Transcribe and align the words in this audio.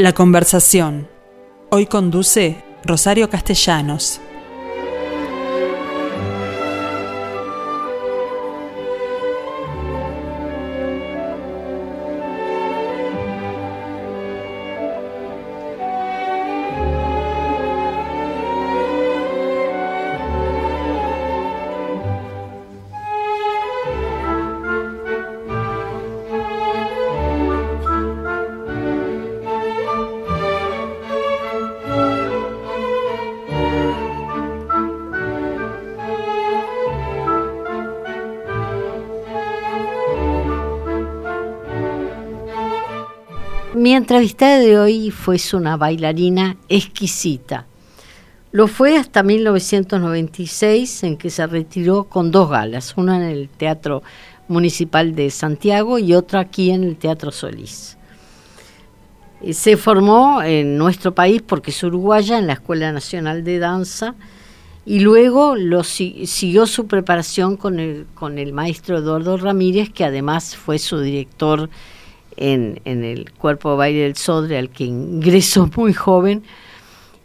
La 0.00 0.12
conversación. 0.12 1.08
Hoy 1.70 1.86
conduce 1.86 2.62
Rosario 2.84 3.28
Castellanos. 3.30 4.20
Mi 43.88 43.94
entrevistada 43.94 44.58
de 44.58 44.78
hoy 44.78 45.10
fue 45.10 45.38
una 45.54 45.78
bailarina 45.78 46.58
exquisita. 46.68 47.64
Lo 48.52 48.66
fue 48.66 48.98
hasta 48.98 49.22
1996 49.22 51.04
en 51.04 51.16
que 51.16 51.30
se 51.30 51.46
retiró 51.46 52.04
con 52.04 52.30
dos 52.30 52.50
galas, 52.50 52.92
una 52.98 53.16
en 53.16 53.22
el 53.22 53.48
Teatro 53.48 54.02
Municipal 54.46 55.14
de 55.14 55.30
Santiago 55.30 55.98
y 55.98 56.12
otra 56.12 56.40
aquí 56.40 56.70
en 56.70 56.84
el 56.84 56.98
Teatro 56.98 57.30
Solís. 57.30 57.96
Eh, 59.40 59.54
se 59.54 59.78
formó 59.78 60.42
en 60.42 60.76
nuestro 60.76 61.14
país 61.14 61.40
porque 61.40 61.70
es 61.70 61.82
uruguaya 61.82 62.36
en 62.36 62.46
la 62.46 62.52
Escuela 62.52 62.92
Nacional 62.92 63.42
de 63.42 63.58
Danza 63.58 64.16
y 64.84 65.00
luego 65.00 65.54
siguió 65.82 66.66
su 66.66 66.86
preparación 66.86 67.56
con 67.56 67.80
el, 67.80 68.06
con 68.12 68.38
el 68.38 68.52
maestro 68.52 68.98
Eduardo 68.98 69.38
Ramírez, 69.38 69.88
que 69.88 70.04
además 70.04 70.56
fue 70.56 70.78
su 70.78 71.00
director 71.00 71.70
en, 72.38 72.80
el 72.84 73.32
cuerpo 73.32 73.72
de 73.72 73.76
baile 73.76 74.00
del 74.00 74.16
Sodre, 74.16 74.58
al 74.58 74.70
que 74.70 74.84
ingresó 74.84 75.68
muy 75.76 75.92
joven, 75.92 76.42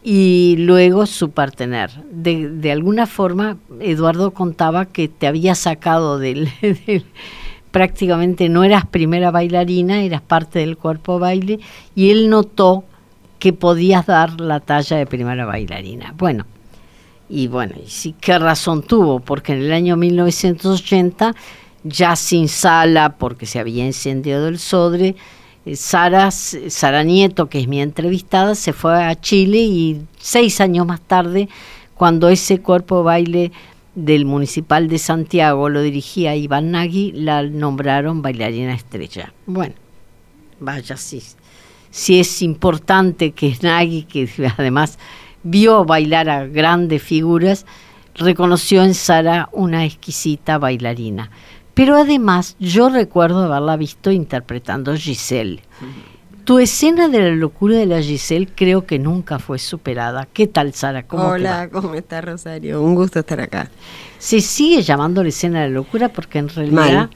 y 0.04 0.56
luego 0.58 1.06
su 1.06 1.32
partener. 1.32 1.92
De, 2.12 2.72
alguna 2.72 3.06
forma, 3.06 3.58
Eduardo 3.80 4.32
contaba 4.32 4.86
que 4.86 5.08
te 5.08 5.28
había 5.28 5.56
sacado 5.56 6.20
del, 6.20 6.50
prácticamente 7.72 8.50
no 8.50 8.64
eras 8.64 8.86
primera 8.86 9.32
bailarina, 9.32 10.04
eras 10.04 10.22
parte 10.22 10.60
del 10.60 10.78
cuerpo 10.78 11.20
baile, 11.20 11.60
y 11.96 12.10
él 12.12 12.30
notó 12.30 12.84
que 13.40 13.54
podías 13.54 14.06
dar 14.06 14.42
la 14.42 14.60
talla 14.60 14.98
de 14.98 15.06
primera 15.06 15.46
bailarina. 15.46 16.14
Bueno, 16.18 16.46
y 17.30 17.48
bueno, 17.48 17.76
y 17.78 18.14
qué 18.14 18.38
razón 18.40 18.84
tuvo, 18.84 19.20
porque 19.20 19.54
en 19.54 19.60
el 19.60 19.74
año 19.74 19.96
1980 19.96 21.34
ya 21.84 22.16
sin 22.16 22.48
sala 22.48 23.18
porque 23.18 23.46
se 23.46 23.60
había 23.60 23.86
incendiado 23.86 24.48
el 24.48 24.60
Sodre. 24.60 25.16
Eh, 25.66 25.76
Sara, 25.76 26.32
Sara 26.32 27.04
Nieto, 27.04 27.48
que 27.50 27.60
es 27.60 27.68
mi 27.68 27.82
entrevistada, 27.82 28.56
se 28.56 28.74
fue 28.74 29.04
a 29.04 29.20
Chile 29.20 29.60
y 29.60 30.02
seis 30.20 30.60
años 30.62 30.86
más 30.86 31.02
tarde, 31.02 31.50
cuando 31.96 32.30
ese 32.30 32.60
cuerpo 32.60 33.04
baile 33.04 33.52
del 33.96 34.26
Municipal 34.26 34.88
de 34.88 34.98
Santiago 34.98 35.70
lo 35.70 35.82
dirigía 35.82 36.36
Iván 36.36 36.72
Nagui, 36.72 37.12
la 37.12 37.44
nombraron 37.44 38.22
bailarina 38.22 38.74
estrella. 38.74 39.34
Bueno, 39.46 39.76
vaya, 40.60 40.98
sí, 40.98 41.22
si 41.92 42.20
es 42.20 42.42
importante 42.42 43.32
que 43.32 43.56
Nagui, 43.62 44.04
que 44.04 44.28
además 44.58 44.98
vio 45.44 45.86
bailar 45.86 46.30
a 46.30 46.46
grandes 46.48 47.04
figuras, 47.04 47.66
reconoció 48.16 48.84
en 48.84 48.96
Sara 48.96 49.50
una 49.52 49.86
exquisita 49.86 50.58
bailarina. 50.58 51.30
Pero 51.74 51.96
además 51.96 52.56
yo 52.60 52.90
recuerdo 52.90 53.44
haberla 53.44 53.78
visto 53.78 54.12
interpretando 54.12 54.96
Giselle. 54.96 55.62
Tu 56.46 56.60
escena 56.60 57.08
de 57.08 57.20
la 57.20 57.30
locura 57.30 57.78
de 57.78 57.86
la 57.86 58.02
Giselle 58.02 58.48
creo 58.54 58.86
que 58.86 59.00
nunca 59.00 59.40
fue 59.40 59.58
superada. 59.58 60.28
¿Qué 60.32 60.46
tal, 60.46 60.74
Sara? 60.74 61.04
¿Cómo 61.04 61.24
Hola, 61.24 61.70
¿cómo 61.72 61.96
estás, 61.96 62.24
Rosario? 62.24 62.82
Un 62.82 62.96
gusto 62.96 63.20
estar 63.20 63.40
acá. 63.40 63.72
Se 64.20 64.42
sigue 64.42 64.84
llamando 64.84 65.24
la 65.24 65.30
escena 65.30 65.62
de 65.64 65.70
la 65.70 65.76
locura 65.76 66.10
porque 66.10 66.40
en 66.40 66.50
realidad... 66.50 66.74
Mal, 66.76 67.10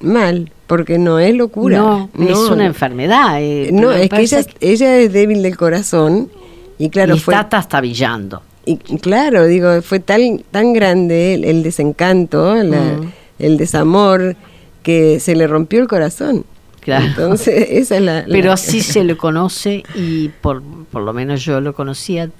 mal 0.00 0.52
porque 0.66 0.98
no 0.98 1.18
es 1.18 1.34
locura. 1.34 1.78
No, 1.78 2.10
es 2.18 2.38
una 2.38 2.66
enfermedad. 2.66 3.38
Eh, 3.40 3.70
no, 3.72 3.90
es 3.90 4.10
que 4.10 4.20
ella, 4.20 4.44
ella, 4.60 4.98
es 4.98 5.12
débil 5.12 5.42
del 5.42 5.56
corazón 5.56 6.30
y 6.78 6.90
claro... 6.90 7.16
Y 7.16 7.20
fue, 7.20 7.34
está 7.34 7.48
tastabillando. 7.48 8.42
Y 8.66 8.76
claro, 8.98 9.46
digo, 9.46 9.82
fue 9.82 10.00
tan, 10.00 10.40
tan 10.50 10.72
grande 10.72 11.34
el, 11.34 11.62
desencanto, 11.64 12.54
la... 12.54 12.80
Mm 12.80 13.23
el 13.38 13.56
desamor, 13.56 14.36
que 14.82 15.20
se 15.20 15.34
le 15.34 15.46
rompió 15.46 15.80
el 15.80 15.88
corazón. 15.88 16.44
Claro. 16.80 17.06
Entonces, 17.06 17.66
esa 17.70 17.96
es 17.96 18.02
la, 18.02 18.24
Pero 18.28 18.52
así 18.52 18.80
se 18.80 19.04
le 19.04 19.16
conoce 19.16 19.82
y 19.94 20.28
por, 20.28 20.62
por 20.62 21.02
lo 21.02 21.12
menos 21.12 21.44
yo 21.44 21.60
lo 21.60 21.74
conocía 21.74 22.30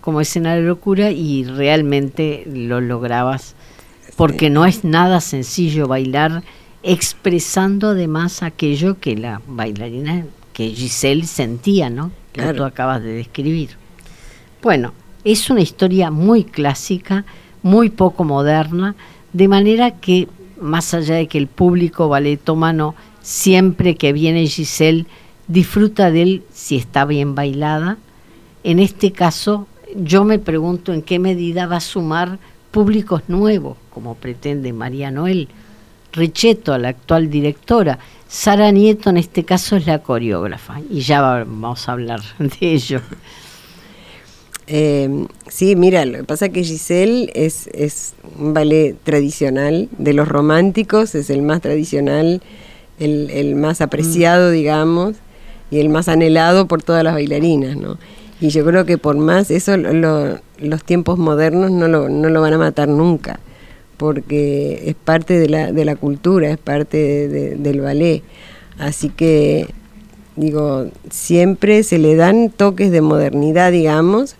como 0.00 0.20
escena 0.20 0.54
de 0.54 0.62
locura 0.62 1.10
y 1.10 1.44
realmente 1.44 2.44
lo 2.46 2.80
lograbas 2.80 3.54
porque 4.16 4.50
no 4.50 4.64
es 4.64 4.84
nada 4.84 5.20
sencillo 5.20 5.88
bailar 5.88 6.42
expresando 6.82 7.88
además 7.88 8.42
aquello 8.44 9.00
que 9.00 9.16
la 9.16 9.42
bailarina, 9.48 10.24
que 10.52 10.68
Giselle 10.68 11.26
sentía, 11.26 11.90
¿no? 11.90 12.12
Que 12.32 12.54
tú 12.54 12.62
acabas 12.62 13.02
de 13.02 13.12
describir. 13.12 13.70
Bueno, 14.62 14.92
es 15.24 15.50
una 15.50 15.62
historia 15.62 16.12
muy 16.12 16.44
clásica, 16.44 17.24
muy 17.62 17.90
poco 17.90 18.22
moderna, 18.22 18.94
de 19.32 19.48
manera 19.48 19.90
que 19.90 20.28
más 20.60 20.94
allá 20.94 21.16
de 21.16 21.26
que 21.26 21.38
el 21.38 21.46
público 21.46 22.08
valetómano 22.08 22.94
siempre 23.22 23.96
que 23.96 24.12
viene 24.12 24.46
Giselle 24.46 25.06
disfruta 25.48 26.10
de 26.10 26.22
él 26.22 26.42
si 26.52 26.76
está 26.76 27.04
bien 27.04 27.34
bailada, 27.34 27.98
en 28.64 28.78
este 28.78 29.12
caso 29.12 29.66
yo 29.94 30.24
me 30.24 30.38
pregunto 30.38 30.92
en 30.92 31.02
qué 31.02 31.18
medida 31.18 31.66
va 31.66 31.76
a 31.76 31.80
sumar 31.80 32.38
públicos 32.70 33.22
nuevos, 33.28 33.76
como 33.90 34.14
pretende 34.14 34.72
María 34.72 35.10
Noel. 35.10 35.48
Richeto, 36.12 36.76
la 36.78 36.88
actual 36.88 37.30
directora, 37.30 37.98
Sara 38.28 38.70
Nieto 38.70 39.10
en 39.10 39.18
este 39.18 39.44
caso 39.44 39.76
es 39.76 39.86
la 39.86 40.00
coreógrafa, 40.00 40.80
y 40.90 41.00
ya 41.00 41.20
vamos 41.20 41.88
a 41.88 41.92
hablar 41.92 42.20
de 42.38 42.72
ello. 42.72 43.00
Eh, 44.68 45.26
sí, 45.48 45.76
mira, 45.76 46.04
lo 46.04 46.18
que 46.18 46.24
pasa 46.24 46.46
es 46.46 46.52
que 46.52 46.64
Giselle 46.64 47.30
es, 47.34 47.68
es 47.72 48.14
un 48.38 48.52
ballet 48.52 48.96
tradicional, 49.04 49.88
de 49.98 50.12
los 50.12 50.28
románticos, 50.28 51.14
es 51.14 51.30
el 51.30 51.42
más 51.42 51.60
tradicional, 51.60 52.42
el, 52.98 53.54
más 53.54 53.80
apreciado, 53.80 54.50
mm. 54.50 54.52
digamos, 54.52 55.16
y 55.70 55.78
el 55.78 55.88
más 55.88 56.08
anhelado 56.08 56.66
por 56.66 56.82
todas 56.82 57.04
las 57.04 57.14
bailarinas, 57.14 57.76
¿no? 57.76 57.98
Y 58.40 58.48
yo 58.48 58.64
creo 58.64 58.84
que 58.84 58.98
por 58.98 59.16
más 59.16 59.50
eso 59.50 59.76
los 59.76 60.84
tiempos 60.84 61.18
modernos 61.18 61.70
no 61.70 61.88
lo, 61.88 62.08
no 62.08 62.28
lo 62.28 62.40
van 62.40 62.52
a 62.52 62.58
matar 62.58 62.88
nunca, 62.88 63.40
porque 63.96 64.82
es 64.86 64.94
parte 64.94 65.38
de 65.38 65.48
la, 65.48 65.72
de 65.72 65.84
la 65.84 65.96
cultura, 65.96 66.50
es 66.50 66.58
parte 66.58 67.28
del 67.28 67.80
ballet. 67.80 68.22
Así 68.78 69.08
que, 69.08 69.68
digo, 70.36 70.88
siempre 71.08 71.82
se 71.82 71.98
le 71.98 72.14
dan 72.14 72.50
toques 72.50 72.90
de 72.90 73.00
modernidad, 73.00 73.72
digamos, 73.72 74.36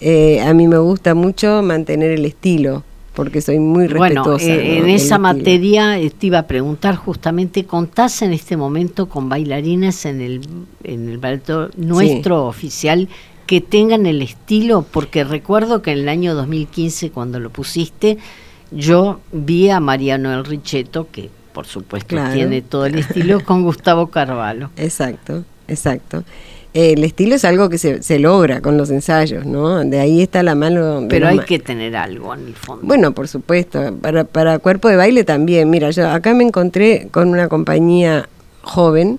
eh, 0.00 0.40
a 0.40 0.54
mí 0.54 0.66
me 0.66 0.78
gusta 0.78 1.14
mucho 1.14 1.62
mantener 1.62 2.10
el 2.12 2.24
estilo, 2.24 2.82
porque 3.14 3.42
soy 3.42 3.58
muy 3.58 3.86
respetuosa. 3.86 4.46
Bueno, 4.46 4.60
eh, 4.62 4.78
en 4.78 4.88
esa 4.88 5.18
materia 5.18 5.98
eh, 5.98 6.10
te 6.10 6.28
iba 6.28 6.38
a 6.38 6.46
preguntar 6.46 6.96
justamente, 6.96 7.64
¿contás 7.64 8.22
en 8.22 8.32
este 8.32 8.56
momento 8.56 9.08
con 9.08 9.28
bailarinas 9.28 10.06
en 10.06 10.22
el, 10.22 10.40
en 10.84 11.08
el 11.08 11.18
ballet 11.18 11.42
nuestro 11.76 12.46
oficial 12.46 13.08
que 13.46 13.60
tengan 13.60 14.06
el 14.06 14.22
estilo? 14.22 14.86
Porque 14.90 15.22
recuerdo 15.22 15.82
que 15.82 15.92
en 15.92 15.98
el 15.98 16.08
año 16.08 16.34
2015, 16.34 17.10
cuando 17.10 17.38
lo 17.38 17.50
pusiste, 17.50 18.16
yo 18.70 19.20
vi 19.32 19.68
a 19.68 19.80
Mariano 19.80 20.32
El 20.32 20.46
Richetto, 20.46 21.08
que 21.12 21.28
por 21.52 21.66
supuesto 21.66 22.16
tiene 22.32 22.62
todo 22.62 22.86
el 22.86 22.94
estilo, 23.00 23.44
con 23.44 23.64
Gustavo 23.64 24.06
Carvalho. 24.06 24.70
Exacto, 24.76 25.44
exacto 25.68 26.24
el 26.72 27.02
estilo 27.02 27.34
es 27.34 27.44
algo 27.44 27.68
que 27.68 27.78
se, 27.78 28.18
logra 28.18 28.60
con 28.60 28.76
los 28.76 28.90
ensayos, 28.90 29.44
¿no? 29.44 29.84
De 29.84 29.98
ahí 29.98 30.22
está 30.22 30.42
la 30.44 30.54
mano. 30.54 31.06
Pero 31.08 31.26
hay 31.26 31.40
que 31.40 31.58
tener 31.58 31.96
algo 31.96 32.32
en 32.32 32.46
el 32.46 32.54
fondo. 32.54 32.86
Bueno, 32.86 33.12
por 33.12 33.26
supuesto. 33.26 33.92
Para, 34.00 34.24
para 34.24 34.58
cuerpo 34.60 34.88
de 34.88 34.96
baile 34.96 35.24
también. 35.24 35.68
Mira, 35.68 35.90
yo 35.90 36.08
acá 36.08 36.32
me 36.32 36.44
encontré 36.44 37.08
con 37.10 37.28
una 37.28 37.48
compañía 37.48 38.28
joven, 38.62 39.18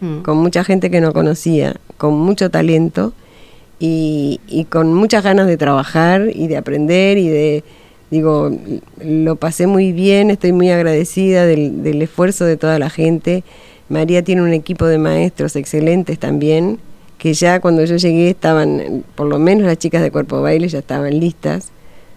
mm. 0.00 0.22
con 0.22 0.38
mucha 0.38 0.64
gente 0.64 0.90
que 0.90 1.00
no 1.00 1.12
conocía, 1.12 1.76
con 1.98 2.18
mucho 2.18 2.50
talento 2.50 3.12
y, 3.78 4.40
y 4.48 4.64
con 4.64 4.92
muchas 4.92 5.22
ganas 5.22 5.46
de 5.46 5.56
trabajar 5.56 6.28
y 6.34 6.48
de 6.48 6.56
aprender 6.56 7.18
y 7.18 7.28
de. 7.28 7.64
Digo, 8.10 8.50
lo 9.04 9.36
pasé 9.36 9.66
muy 9.66 9.92
bien, 9.92 10.30
estoy 10.30 10.52
muy 10.52 10.70
agradecida 10.70 11.44
del, 11.44 11.82
del 11.82 12.00
esfuerzo 12.00 12.46
de 12.46 12.56
toda 12.56 12.78
la 12.78 12.88
gente. 12.88 13.44
María 13.90 14.24
tiene 14.24 14.42
un 14.42 14.54
equipo 14.54 14.86
de 14.86 14.96
maestros 14.96 15.56
excelentes 15.56 16.18
también 16.18 16.78
que 17.18 17.34
ya 17.34 17.60
cuando 17.60 17.84
yo 17.84 17.96
llegué 17.96 18.30
estaban, 18.30 19.04
por 19.14 19.26
lo 19.26 19.38
menos 19.38 19.66
las 19.66 19.76
chicas 19.78 20.02
de 20.02 20.10
cuerpo 20.10 20.40
baile 20.40 20.68
ya 20.68 20.78
estaban 20.78 21.18
listas, 21.18 21.70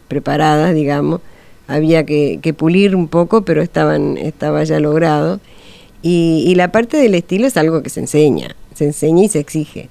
preparadas, 0.07 0.73
digamos. 0.75 1.21
Había 1.67 2.05
que, 2.05 2.39
que 2.41 2.53
pulir 2.53 2.95
un 2.95 3.07
poco, 3.07 3.43
pero 3.43 3.61
estaban, 3.61 4.17
estaba 4.17 4.63
ya 4.63 4.79
logrado. 4.79 5.39
Y, 6.03 6.43
y 6.47 6.55
la 6.55 6.71
parte 6.71 6.97
del 6.97 7.15
estilo 7.15 7.47
es 7.47 7.57
algo 7.57 7.81
que 7.83 7.89
se 7.89 7.99
enseña, 8.01 8.55
se 8.73 8.85
enseña 8.85 9.23
y 9.23 9.29
se 9.29 9.39
exige. 9.39 9.89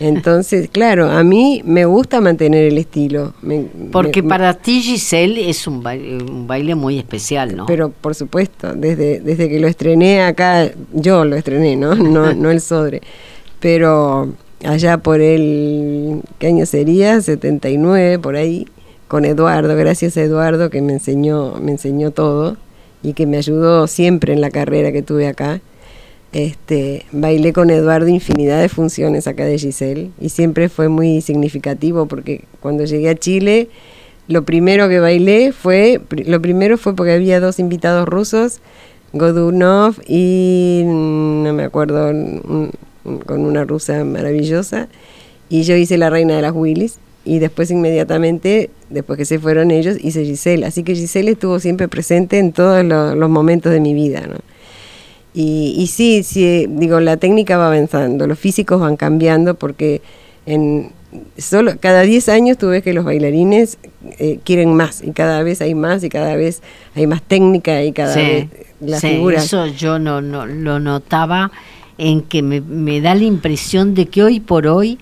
Entonces, 0.00 0.68
claro, 0.72 1.10
a 1.10 1.22
mí 1.24 1.62
me 1.64 1.84
gusta 1.86 2.20
mantener 2.20 2.64
el 2.64 2.78
estilo. 2.78 3.32
Me- 3.42 3.66
Porque 3.92 4.22
me- 4.22 4.28
para 4.28 4.54
ti, 4.54 4.80
Giselle, 4.82 5.48
es 5.48 5.66
un 5.66 5.82
baile, 5.82 6.22
un 6.22 6.46
baile 6.46 6.74
muy 6.74 6.98
especial, 6.98 7.56
¿no? 7.56 7.66
Pero 7.66 7.90
por 7.90 8.14
supuesto, 8.14 8.74
desde, 8.74 9.20
desde 9.20 9.48
que 9.48 9.58
lo 9.60 9.68
estrené 9.68 10.22
acá, 10.22 10.70
yo 10.92 11.24
lo 11.24 11.36
estrené, 11.36 11.76
¿no? 11.76 11.94
No, 11.94 12.34
no 12.34 12.50
el 12.50 12.60
Sodre. 12.60 13.00
Pero 13.60 14.34
allá 14.64 14.98
por 14.98 15.20
el, 15.20 16.22
¿qué 16.38 16.48
año 16.48 16.66
sería? 16.66 17.20
79, 17.20 18.18
por 18.18 18.36
ahí, 18.36 18.66
con 19.08 19.24
Eduardo, 19.24 19.76
gracias 19.76 20.16
a 20.16 20.22
Eduardo 20.22 20.70
que 20.70 20.82
me 20.82 20.94
enseñó, 20.94 21.56
me 21.56 21.72
enseñó 21.72 22.10
todo 22.10 22.56
y 23.02 23.14
que 23.14 23.26
me 23.26 23.36
ayudó 23.36 23.86
siempre 23.86 24.32
en 24.32 24.40
la 24.40 24.50
carrera 24.50 24.92
que 24.92 25.02
tuve 25.02 25.26
acá. 25.26 25.60
Este, 26.32 27.04
bailé 27.12 27.52
con 27.52 27.68
Eduardo 27.68 28.08
infinidad 28.08 28.60
de 28.60 28.70
funciones 28.70 29.26
acá 29.26 29.44
de 29.44 29.58
Giselle 29.58 30.10
y 30.18 30.30
siempre 30.30 30.70
fue 30.70 30.88
muy 30.88 31.20
significativo 31.20 32.06
porque 32.06 32.44
cuando 32.60 32.84
llegué 32.84 33.10
a 33.10 33.14
Chile 33.14 33.68
lo 34.28 34.44
primero 34.44 34.88
que 34.88 35.00
bailé 35.00 35.52
fue, 35.52 36.00
lo 36.24 36.40
primero 36.40 36.78
fue 36.78 36.94
porque 36.94 37.12
había 37.12 37.40
dos 37.40 37.58
invitados 37.58 38.08
rusos, 38.08 38.60
Godunov 39.12 39.96
y 40.06 40.84
mm, 40.86 41.42
no 41.42 41.52
me 41.52 41.64
acuerdo, 41.64 42.12
con 43.26 43.44
una 43.44 43.64
rusa 43.64 44.04
maravillosa, 44.04 44.88
y 45.48 45.62
yo 45.64 45.76
hice 45.76 45.98
la 45.98 46.10
reina 46.10 46.36
de 46.36 46.42
las 46.42 46.52
Willys, 46.54 46.98
y 47.24 47.38
después 47.38 47.70
inmediatamente, 47.70 48.70
después 48.90 49.16
que 49.16 49.24
se 49.24 49.38
fueron 49.38 49.70
ellos, 49.70 49.96
hice 50.02 50.24
Giselle. 50.24 50.64
Así 50.66 50.82
que 50.82 50.94
Giselle 50.94 51.30
estuvo 51.32 51.60
siempre 51.60 51.86
presente 51.88 52.38
en 52.38 52.52
todos 52.52 52.84
lo- 52.84 53.14
los 53.14 53.30
momentos 53.30 53.72
de 53.72 53.80
mi 53.80 53.94
vida, 53.94 54.22
¿no? 54.26 54.36
Y, 55.34 55.74
y 55.78 55.86
sí, 55.86 56.22
sí, 56.22 56.66
digo, 56.68 57.00
la 57.00 57.16
técnica 57.16 57.56
va 57.56 57.68
avanzando, 57.68 58.26
los 58.26 58.38
físicos 58.38 58.80
van 58.80 58.96
cambiando 58.96 59.54
porque 59.54 60.02
en 60.44 60.90
solo 61.38 61.72
cada 61.80 62.02
10 62.02 62.28
años 62.28 62.58
tú 62.58 62.68
ves 62.68 62.82
que 62.82 62.92
los 62.92 63.04
bailarines 63.04 63.78
eh, 64.18 64.40
quieren 64.44 64.74
más 64.74 65.02
y 65.02 65.12
cada 65.12 65.42
vez 65.42 65.62
hay 65.62 65.74
más 65.74 66.04
y 66.04 66.08
cada 66.10 66.36
vez 66.36 66.60
hay 66.94 67.06
más 67.06 67.22
técnica 67.22 67.82
y 67.82 67.92
cada 67.92 68.14
Sí, 68.14 68.20
vez 68.20 68.46
las 68.80 69.00
sí, 69.00 69.08
figuras. 69.08 69.44
Eso 69.44 69.66
yo 69.68 69.98
no, 69.98 70.20
no 70.20 70.44
lo 70.44 70.78
notaba 70.80 71.50
en 71.98 72.22
que 72.22 72.42
me, 72.42 72.60
me 72.60 73.00
da 73.00 73.14
la 73.14 73.24
impresión 73.24 73.94
de 73.94 74.06
que 74.06 74.22
hoy 74.22 74.40
por 74.40 74.66
hoy 74.66 74.98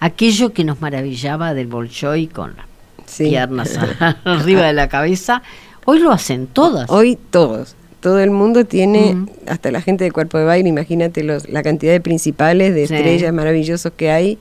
aquello 0.00 0.52
que 0.52 0.64
nos 0.64 0.80
maravillaba 0.80 1.54
del 1.54 1.66
Bolshoi 1.66 2.26
con 2.28 2.54
las 2.56 2.66
Sí. 3.06 3.24
piernas 3.30 3.78
arriba 4.24 4.66
de 4.66 4.72
la 4.74 4.88
cabeza, 4.88 5.42
hoy 5.86 5.98
lo 6.00 6.12
hacen 6.12 6.46
todas. 6.46 6.90
Hoy 6.90 7.18
todos, 7.30 7.74
todo 8.00 8.20
el 8.20 8.30
mundo 8.30 8.66
tiene, 8.66 9.16
hasta 9.46 9.70
la 9.70 9.80
gente 9.80 10.04
de 10.04 10.12
cuerpo 10.12 10.36
de 10.38 10.44
baile, 10.44 10.68
imagínate 10.68 11.24
los, 11.24 11.48
la 11.48 11.62
cantidad 11.62 11.92
de 11.92 12.00
principales, 12.02 12.74
de 12.74 12.86
Sí. 12.86 12.94
estrellas 12.94 13.32
maravillosos 13.32 13.92
que 13.96 14.10
hay, 14.10 14.38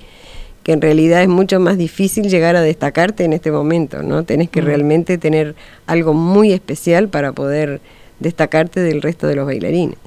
que 0.63 0.73
en 0.73 0.81
realidad 0.81 1.21
es 1.21 1.29
mucho 1.29 1.61
más 1.61 1.77
difícil 1.77 2.27
llegar 2.29 2.57
a 2.57 2.61
destacarte 2.61 3.23
en 3.23 3.31
este 3.31 3.51
momento, 3.53 4.03
¿no? 4.03 4.23
Tenés 4.23 4.50
que 4.50 4.59
realmente 4.59 5.17
tener 5.17 5.55
algo 5.85 6.13
muy 6.13 6.51
especial 6.51 7.07
para 7.07 7.31
poder 7.31 7.79
destacarte 8.19 8.81
del 8.81 9.01
resto 9.01 9.27
de 9.27 9.35
los 9.38 9.45
bailarines. 9.45 9.97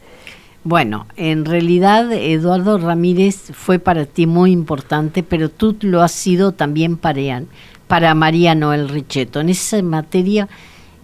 Bueno, 0.62 1.06
en 1.16 1.46
realidad 1.46 2.12
Eduardo 2.12 2.76
Ramírez 2.78 3.36
fue 3.54 3.78
para 3.78 4.04
ti 4.04 4.26
muy 4.26 4.50
importante, 4.52 5.22
pero 5.22 5.48
tú 5.48 5.74
lo 5.80 6.02
has 6.02 6.12
sido 6.12 6.52
también 6.52 6.98
para, 6.98 7.42
para 7.88 8.14
María 8.14 8.54
Noel 8.54 8.90
Richetto. 8.90 9.40
En 9.40 9.48
esa 9.48 9.80
materia, 9.82 10.48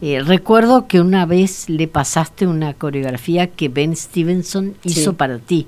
eh, 0.02 0.20
recuerdo 0.22 0.86
que 0.86 1.00
una 1.00 1.24
vez 1.24 1.70
le 1.70 1.88
pasaste 1.88 2.46
una 2.46 2.74
coreografía 2.74 3.46
que 3.46 3.70
Ben 3.70 3.96
Stevenson 3.96 4.74
hizo 4.84 5.10
Sí. 5.12 5.16
para 5.16 5.38
ti, 5.38 5.66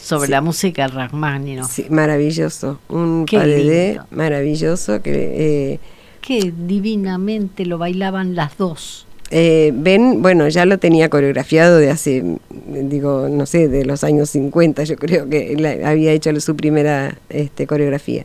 sobre 0.00 0.26
Sí. 0.26 0.30
la 0.30 0.40
música 0.40 0.82
de 0.86 0.94
Rachmaninoff. 0.94 1.68
Sí, 1.68 1.86
maravilloso, 1.90 2.78
un 2.88 3.26
lindo. 3.28 4.06
maravilloso 4.12 5.02
que... 5.02 5.72
eh, 5.74 5.80
Que 6.20 6.52
divinamente 6.56 7.64
lo 7.66 7.78
bailaban 7.78 8.36
las 8.36 8.56
dos. 8.56 9.06
Eh, 9.32 9.70
ben, 9.74 10.22
bueno, 10.22 10.48
ya 10.48 10.64
lo 10.66 10.78
tenía 10.78 11.08
coreografiado 11.08 11.78
de 11.78 11.90
hace, 11.90 12.24
digo, 12.66 13.28
no 13.28 13.46
sé, 13.46 13.68
de 13.68 13.84
los 13.84 14.02
años 14.02 14.30
50, 14.30 14.82
yo 14.84 14.96
creo 14.96 15.28
que 15.28 15.52
él 15.52 15.64
había 15.84 16.10
hecho 16.12 16.38
su 16.40 16.56
primera 16.56 17.16
este, 17.28 17.66
coreografía. 17.66 18.24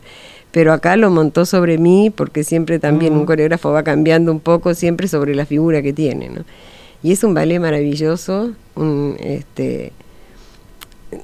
Pero 0.52 0.74
acá 0.74 0.96
lo 0.96 1.12
montó 1.12 1.46
sobre 1.46 1.78
mí 1.78 2.10
porque 2.16 2.44
siempre 2.44 2.80
también 2.80 3.14
un 3.14 3.26
coreógrafo 3.26 3.72
va 3.72 3.84
cambiando 3.84 4.32
un 4.32 4.40
poco 4.40 4.74
siempre 4.74 5.08
sobre 5.08 5.36
la 5.36 5.46
figura 5.46 5.82
que 5.82 5.94
tiene, 5.94 6.30
¿no? 6.30 6.42
Y 7.04 7.12
es 7.12 7.24
un 7.24 7.34
ballet 7.36 7.60
maravilloso, 7.60 8.54
un, 8.76 9.16
este, 9.20 9.92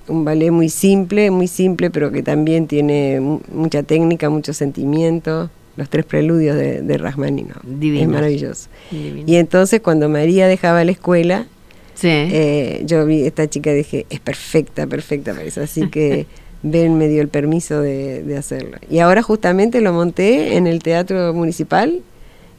un 0.08 0.24
ballet 0.26 0.52
muy 0.52 0.70
simple, 0.70 1.32
muy 1.32 1.48
simple, 1.48 1.90
pero 1.90 2.12
que 2.12 2.22
también 2.22 2.68
tiene 2.68 3.20
mu- 3.20 3.40
mucha 3.52 3.82
técnica, 3.84 4.30
mucho 4.30 4.54
sentimiento. 4.54 5.50
Los 5.78 5.90
tres 5.90 6.06
preludios 6.06 6.56
de, 6.58 6.82
de 6.82 6.98
Rachmaninoff. 6.98 7.64
Es 7.64 8.08
maravilloso. 8.08 8.70
Divino. 8.92 9.24
Y 9.26 9.36
entonces 9.38 9.80
cuando 9.82 10.10
María 10.10 10.48
dejaba 10.48 10.84
la 10.84 10.92
escuela, 10.92 11.46
Sí. 11.94 12.08
eh, 12.10 12.82
yo 12.86 13.06
vi 13.06 13.26
esta 13.26 13.48
chica 13.50 13.72
y 13.72 13.76
dije, 13.76 14.06
es 14.10 14.20
perfecta, 14.20 14.88
perfecta 14.88 15.34
para 15.34 15.44
eso. 15.44 15.62
Así 15.62 15.88
que 15.90 16.26
Ben 16.64 16.98
me 16.98 17.08
dio 17.08 17.22
el 17.22 17.28
permiso 17.28 17.82
de, 17.82 18.22
de 18.24 18.38
hacerlo. 18.38 18.78
Y 18.90 19.00
ahora 19.00 19.22
justamente 19.24 19.82
lo 19.82 19.94
monté 19.94 20.56
en 20.58 20.68
el 20.68 20.84
Teatro 20.84 21.34
Municipal, 21.34 22.02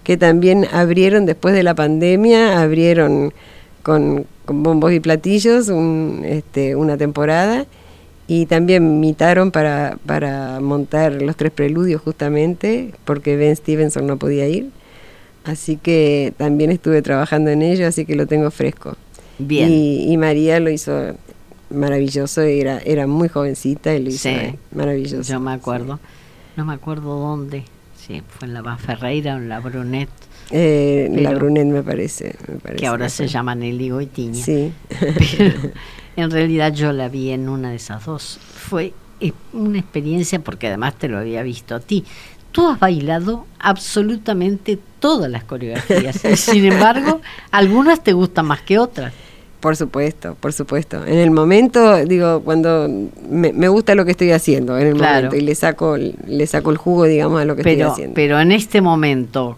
que 0.04 0.16
también 0.16 0.66
abrieron 0.72 1.26
después 1.26 1.54
de 1.54 1.62
la 1.62 1.74
pandemia, 1.74 2.60
abrieron 2.60 3.32
con, 3.82 4.26
con 4.44 4.62
bombos 4.62 4.92
y 4.92 5.00
platillos 5.00 5.68
un, 5.68 6.22
este, 6.24 6.74
una 6.76 6.96
temporada. 6.96 7.66
Y 8.34 8.46
también 8.46 8.82
me 8.88 8.94
invitaron 8.94 9.50
para, 9.50 9.98
para 10.06 10.58
montar 10.60 11.20
los 11.20 11.36
tres 11.36 11.52
preludios 11.52 12.00
justamente, 12.00 12.94
porque 13.04 13.36
Ben 13.36 13.54
Stevenson 13.54 14.06
no 14.06 14.16
podía 14.16 14.48
ir. 14.48 14.70
Así 15.44 15.76
que 15.76 16.32
también 16.38 16.70
estuve 16.70 17.02
trabajando 17.02 17.50
en 17.50 17.62
ello, 17.62 17.86
así 17.86 18.06
que 18.06 18.14
lo 18.14 18.26
tengo 18.26 18.50
fresco. 18.50 18.96
Bien. 19.38 19.68
Y, 19.70 20.10
y 20.12 20.16
María 20.16 20.60
lo 20.60 20.70
hizo 20.70 21.14
maravilloso, 21.70 22.42
era, 22.42 22.78
era 22.84 23.06
muy 23.06 23.28
jovencita 23.28 23.94
y 23.94 24.02
lo 24.02 24.08
hizo 24.10 24.28
Sí. 24.28 24.34
eh, 24.34 24.56
maravilloso. 24.74 25.30
Yo 25.32 25.40
me 25.40 25.52
acuerdo. 25.52 25.98
No 26.56 26.64
me 26.64 26.74
acuerdo 26.74 27.18
dónde. 27.18 27.64
Sí, 27.96 28.22
fue 28.28 28.48
en 28.48 28.54
la 28.54 28.76
Ferreira 28.78 29.34
o 29.34 29.38
en 29.38 29.48
la 29.48 29.60
Brunet, 29.60 30.08
Eh, 30.50 31.08
la 31.12 31.34
Brunet 31.34 31.66
me 31.66 31.82
parece. 31.82 32.34
me 32.48 32.58
parece 32.58 32.80
que 32.80 32.86
ahora 32.86 33.08
se 33.08 33.24
fue. 33.24 33.28
llama 33.32 33.54
Nelly 33.54 33.90
Goitiña. 33.90 34.42
Sí. 34.44 34.72
Pero 35.38 35.52
en 36.16 36.30
realidad 36.30 36.72
yo 36.72 36.92
la 36.92 37.08
vi 37.08 37.30
en 37.30 37.48
una 37.48 37.70
de 37.70 37.76
esas 37.76 38.04
dos. 38.04 38.38
Fue 38.68 38.92
eh, 39.20 39.32
una 39.52 39.78
experiencia 39.78 40.38
porque 40.40 40.68
además 40.68 40.94
te 40.96 41.08
lo 41.08 41.18
había 41.18 41.42
visto 41.42 41.74
a 41.74 41.80
ti. 41.80 42.04
Tú 42.52 42.68
has 42.68 42.78
bailado 42.78 43.46
absolutamente 43.58 44.78
todas 45.00 45.30
las 45.30 45.44
coreografías. 45.44 46.20
sin 46.38 46.64
embargo, 46.66 47.20
algunas 47.50 48.02
te 48.02 48.12
gustan 48.12 48.46
más 48.46 48.60
que 48.62 48.78
otras. 48.78 49.12
Por 49.60 49.76
supuesto, 49.76 50.36
por 50.40 50.52
supuesto. 50.52 51.04
En 51.06 51.18
el 51.18 51.30
momento, 51.30 51.96
digo, 52.04 52.42
cuando 52.42 52.88
me, 53.30 53.52
me 53.52 53.68
gusta 53.68 53.94
lo 53.94 54.04
que 54.04 54.10
estoy 54.10 54.32
haciendo, 54.32 54.76
en 54.76 54.88
el 54.88 54.94
Claro. 54.94 55.26
momento, 55.28 55.36
y 55.36 55.40
le 55.40 55.54
saco, 55.54 55.96
le 55.96 56.46
saco 56.48 56.70
el 56.72 56.76
jugo, 56.78 57.04
digamos, 57.04 57.40
a 57.40 57.44
lo 57.44 57.54
que 57.54 57.62
estoy 57.62 57.80
haciendo. 57.80 58.14
pero 58.14 58.40
en 58.40 58.50
este 58.50 58.80
momento, 58.80 59.56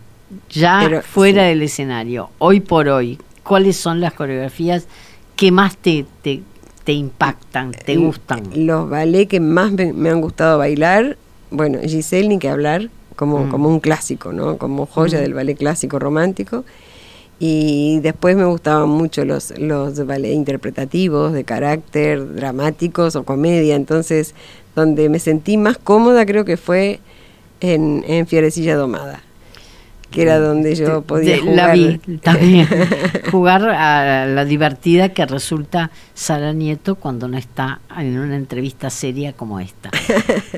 ya 0.51 0.81
Pero, 0.85 1.01
fuera 1.01 1.45
sí. 1.45 1.49
del 1.49 1.63
escenario, 1.63 2.29
hoy 2.39 2.61
por 2.61 2.89
hoy, 2.89 3.19
¿cuáles 3.43 3.77
son 3.79 4.01
las 4.01 4.13
coreografías 4.13 4.87
que 5.37 5.51
más 5.51 5.77
te, 5.77 6.07
te, 6.23 6.43
te 6.85 6.93
impactan, 6.93 7.73
te 7.73 7.97
gustan? 7.97 8.43
Los 8.55 8.89
ballets 8.89 9.29
que 9.31 9.41
más 9.41 9.73
me, 9.73 9.93
me 9.93 10.11
han 10.11 10.21
gustado 10.21 10.59
bailar, 10.59 11.17
bueno, 11.51 11.79
Giselle 11.83 12.29
ni 12.29 12.39
que 12.39 12.49
hablar, 12.49 12.91
como, 13.17 13.45
Mm. 13.47 13.49
como 13.51 13.69
un 13.69 13.81
clásico, 13.81 14.33
¿no? 14.33 14.59
Como 14.59 14.87
joya 14.87 15.19
Mm. 15.19 15.23
del 15.23 15.35
ballet 15.35 15.57
clásico 15.57 15.99
romántico. 15.99 16.65
Y 17.41 17.99
después 18.01 18.37
me 18.37 18.45
gustaban 18.45 18.89
mucho 18.89 19.25
los, 19.25 19.53
los 19.59 20.05
ballets 20.07 20.35
interpretativos, 20.35 21.33
de 21.33 21.45
carácter, 21.45 22.35
dramáticos 22.35 23.17
o 23.17 23.25
comedia. 23.25 23.75
Entonces, 23.77 24.35
donde 24.77 25.09
me 25.09 25.19
sentí 25.19 25.57
más 25.57 25.77
cómoda 25.79 26.27
creo 26.27 26.45
que 26.45 26.57
fue 26.57 27.01
en, 27.61 28.05
en 28.07 28.27
Fierecilla 28.27 28.77
Domada, 28.77 29.23
que 30.15 30.23
era 30.23 30.39
donde 30.39 30.75
yo 30.77 31.03
podía 31.03 31.39
jugar. 31.41 31.57
La 31.57 31.73
vi 31.73 31.99
también. 32.23 32.67
jugar 33.31 33.69
a 33.69 34.27
la 34.27 34.45
divertida 34.45 35.09
que 35.11 35.27
resulta 35.27 35.91
Sara 36.15 36.53
Nieto 36.53 36.95
cuando 36.95 37.27
no 37.29 37.37
está 37.37 37.81
en 37.99 38.19
una 38.19 38.37
entrevista 38.37 38.91
seria 38.91 39.33
como 39.33 39.59
esta. 39.61 39.91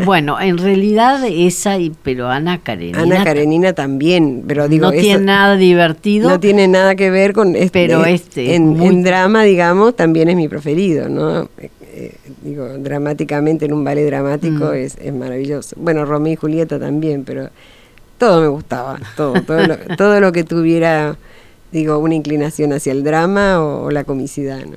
Bueno, 0.05 0.39
en 0.41 0.59
realidad 0.59 1.25
esa, 1.27 1.79
y- 1.79 1.93
pero 2.03 2.29
Ana 2.29 2.59
Karenina. 2.59 3.01
Ana 3.03 3.25
Karenina 3.25 3.73
también, 3.73 4.45
pero 4.47 4.69
digo, 4.69 4.87
no 4.89 4.93
eso- 4.93 5.01
tiene 5.03 5.25
nada 5.25 5.57
divertido. 5.57 6.29
No 6.29 6.39
tiene 6.41 6.69
nada 6.69 6.95
que 6.95 7.11
ver 7.11 7.33
con 7.33 7.57
este, 7.57 7.71
Pero 7.71 8.05
este 8.05 8.51
es 8.51 8.57
en, 8.57 8.69
muy- 8.69 8.87
en 8.89 9.03
drama, 9.03 9.43
digamos, 9.45 9.97
también 9.97 10.29
es 10.29 10.37
mi 10.37 10.49
preferido, 10.49 11.09
¿no? 11.09 11.49
Eh, 11.59 11.71
eh, 11.99 12.15
digo, 12.43 12.67
dramáticamente 12.79 13.65
en 13.65 13.73
un 13.73 13.83
ballet 13.83 14.05
dramático 14.07 14.67
Mm. 14.67 14.75
es, 14.75 14.97
es 15.01 15.15
maravilloso. 15.15 15.75
Bueno, 15.79 16.05
Romeo 16.05 16.35
y 16.35 16.37
Julieta 16.37 16.79
también, 16.79 17.25
pero 17.25 17.49
todo 18.19 18.41
me 18.41 18.49
gustaba, 18.49 18.99
todo, 19.17 19.43
todo 19.43 19.67
lo, 19.67 19.77
todo 19.97 20.21
lo 20.21 20.33
que 20.33 20.45
tuviera, 20.45 21.17
digo, 21.73 21.99
una 21.99 22.15
inclinación 22.15 22.73
hacia 22.73 22.93
el 22.93 23.05
drama 23.05 23.61
o, 23.63 23.85
o 23.85 23.91
la 23.91 24.05
comicidad, 24.05 24.65
¿no? 24.65 24.77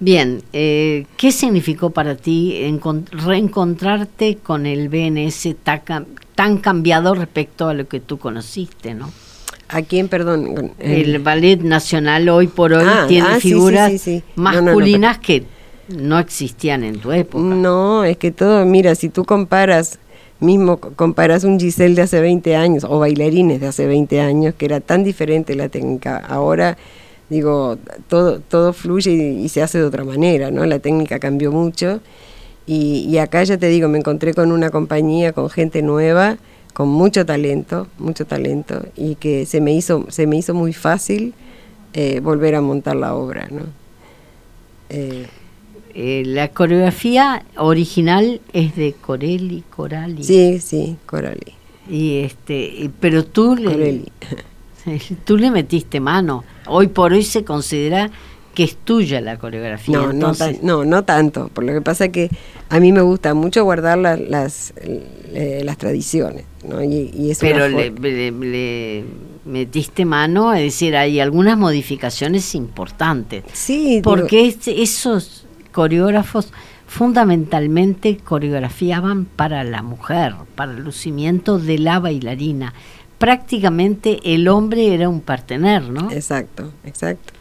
Bien, 0.00 0.42
eh, 0.52 1.06
¿qué 1.16 1.30
significó 1.30 1.90
para 1.90 2.16
ti 2.16 2.58
encon- 2.64 3.08
reencontrarte 3.10 4.36
con 4.42 4.66
el 4.66 4.88
BNS 4.88 5.54
tan, 5.62 6.06
tan 6.34 6.58
cambiado 6.58 7.14
respecto 7.14 7.68
a 7.68 7.74
lo 7.74 7.86
que 7.86 8.00
tú 8.00 8.18
conociste, 8.18 8.94
no? 8.94 9.10
¿A 9.68 9.82
quién, 9.82 10.08
perdón? 10.08 10.72
El 10.80 11.20
Ballet 11.20 11.60
Nacional 11.60 12.28
hoy 12.28 12.48
por 12.48 12.72
hoy 12.72 12.84
Ah, 12.84 13.04
tiene 13.08 13.28
ah, 13.28 13.34
sí, 13.36 13.40
sí, 13.42 13.48
figuras 13.48 13.92
sí, 13.92 13.98
sí. 13.98 14.22
No, 14.36 14.44
no, 14.44 14.60
no, 14.60 14.64
masculinas 14.64 15.18
que 15.18 15.44
no 15.96 16.18
existían 16.18 16.82
en 16.82 16.98
tu 16.98 17.12
época. 17.12 17.42
No, 17.44 18.02
es 18.04 18.16
que 18.16 18.32
todo, 18.32 18.66
mira, 18.66 18.94
si 18.96 19.08
tú 19.08 19.24
comparas, 19.24 19.98
mismo 20.42 20.78
co- 20.78 20.92
comparas 20.94 21.44
un 21.44 21.58
Giselle 21.58 21.94
de 21.94 22.02
hace 22.02 22.20
20 22.20 22.56
años 22.56 22.84
o 22.84 22.98
bailarines 22.98 23.60
de 23.60 23.68
hace 23.68 23.86
20 23.86 24.20
años, 24.20 24.54
que 24.54 24.66
era 24.66 24.80
tan 24.80 25.04
diferente 25.04 25.54
la 25.54 25.68
técnica, 25.68 26.18
ahora 26.18 26.76
digo, 27.30 27.78
todo, 28.08 28.40
todo 28.40 28.72
fluye 28.74 29.10
y, 29.12 29.48
se 29.48 29.62
hace 29.62 29.78
de 29.78 29.84
otra 29.84 30.04
manera, 30.04 30.50
¿no? 30.50 30.66
La 30.66 30.78
técnica 30.80 31.18
cambió 31.18 31.50
mucho 31.50 32.00
y, 32.66 33.06
y 33.08 33.18
acá 33.18 33.42
ya 33.44 33.56
te 33.56 33.68
digo, 33.68 33.88
me 33.88 33.98
encontré 33.98 34.34
con 34.34 34.52
una 34.52 34.70
compañía, 34.70 35.32
con 35.32 35.48
gente 35.48 35.82
nueva, 35.82 36.36
con 36.74 36.88
mucho 36.88 37.24
talento, 37.24 37.88
mucho 37.98 38.26
talento 38.26 38.84
y 38.96 39.14
que 39.16 39.46
se 39.46 39.60
me 39.60 39.72
hizo, 39.72 40.06
se 40.10 40.26
me 40.26 40.36
hizo 40.36 40.52
muy 40.54 40.72
fácil 40.74 41.32
eh, 41.94 42.20
volver 42.20 42.54
a 42.54 42.60
montar 42.60 42.96
la 42.96 43.14
obra, 43.14 43.48
¿no? 43.50 43.62
Eh, 44.90 45.26
Eh, 45.94 46.22
la 46.26 46.48
coreografía 46.48 47.44
original 47.56 48.40
es 48.52 48.74
de 48.76 48.94
Corelli, 48.94 49.62
Corali. 49.68 50.24
sí, 50.24 50.58
sí, 50.60 50.96
Coralie. 51.06 51.54
Y 51.90 52.20
este, 52.20 52.90
pero 53.00 53.24
tú 53.24 53.56
le, 53.56 54.02
tú 55.24 55.36
le 55.36 55.50
metiste 55.50 56.00
mano. 56.00 56.44
Hoy 56.66 56.88
por 56.88 57.12
hoy 57.12 57.22
se 57.24 57.44
considera 57.44 58.10
que 58.54 58.64
es 58.64 58.76
tuya 58.76 59.20
la 59.20 59.38
coreografía. 59.38 59.96
No, 59.96 60.06
no, 60.06 60.10
entonces, 60.12 60.62
no, 60.62 60.84
no 60.84 61.04
tanto, 61.04 61.48
por 61.48 61.64
lo 61.64 61.72
que 61.72 61.80
pasa 61.80 62.08
que 62.08 62.30
a 62.68 62.80
mí 62.80 62.92
me 62.92 63.00
gusta 63.00 63.32
mucho 63.34 63.64
guardar 63.64 63.98
la- 63.98 64.16
las, 64.16 64.74
eh, 64.76 65.62
las 65.64 65.78
tradiciones, 65.78 66.44
¿no? 66.68 66.82
Y, 66.84 67.10
y 67.14 67.30
es 67.30 67.38
pero 67.38 67.66
le, 67.68 67.90
le- 67.90 68.30
le 68.30 69.04
metiste 69.46 70.04
mano, 70.04 70.52
es 70.52 70.62
decir, 70.62 70.94
hay 70.96 71.18
algunas 71.18 71.56
modificaciones 71.56 72.54
importantes. 72.54 73.42
Sí, 73.54 73.96
digo, 73.96 74.02
Porque 74.02 74.46
es- 74.48 74.68
esos 74.68 75.41
coreógrafos 75.72 76.52
fundamentalmente 76.86 78.18
coreografiaban 78.18 79.24
para 79.24 79.64
la 79.64 79.82
mujer, 79.82 80.34
para 80.54 80.72
el 80.72 80.82
lucimiento 80.84 81.58
de 81.58 81.78
la 81.78 81.98
bailarina. 81.98 82.72
Prácticamente 83.18 84.18
el 84.24 84.48
hombre 84.48 84.92
era 84.94 85.08
un 85.08 85.20
partener, 85.20 85.82
¿no? 85.84 86.10
exacto, 86.10 86.70
exacto. 86.84 87.32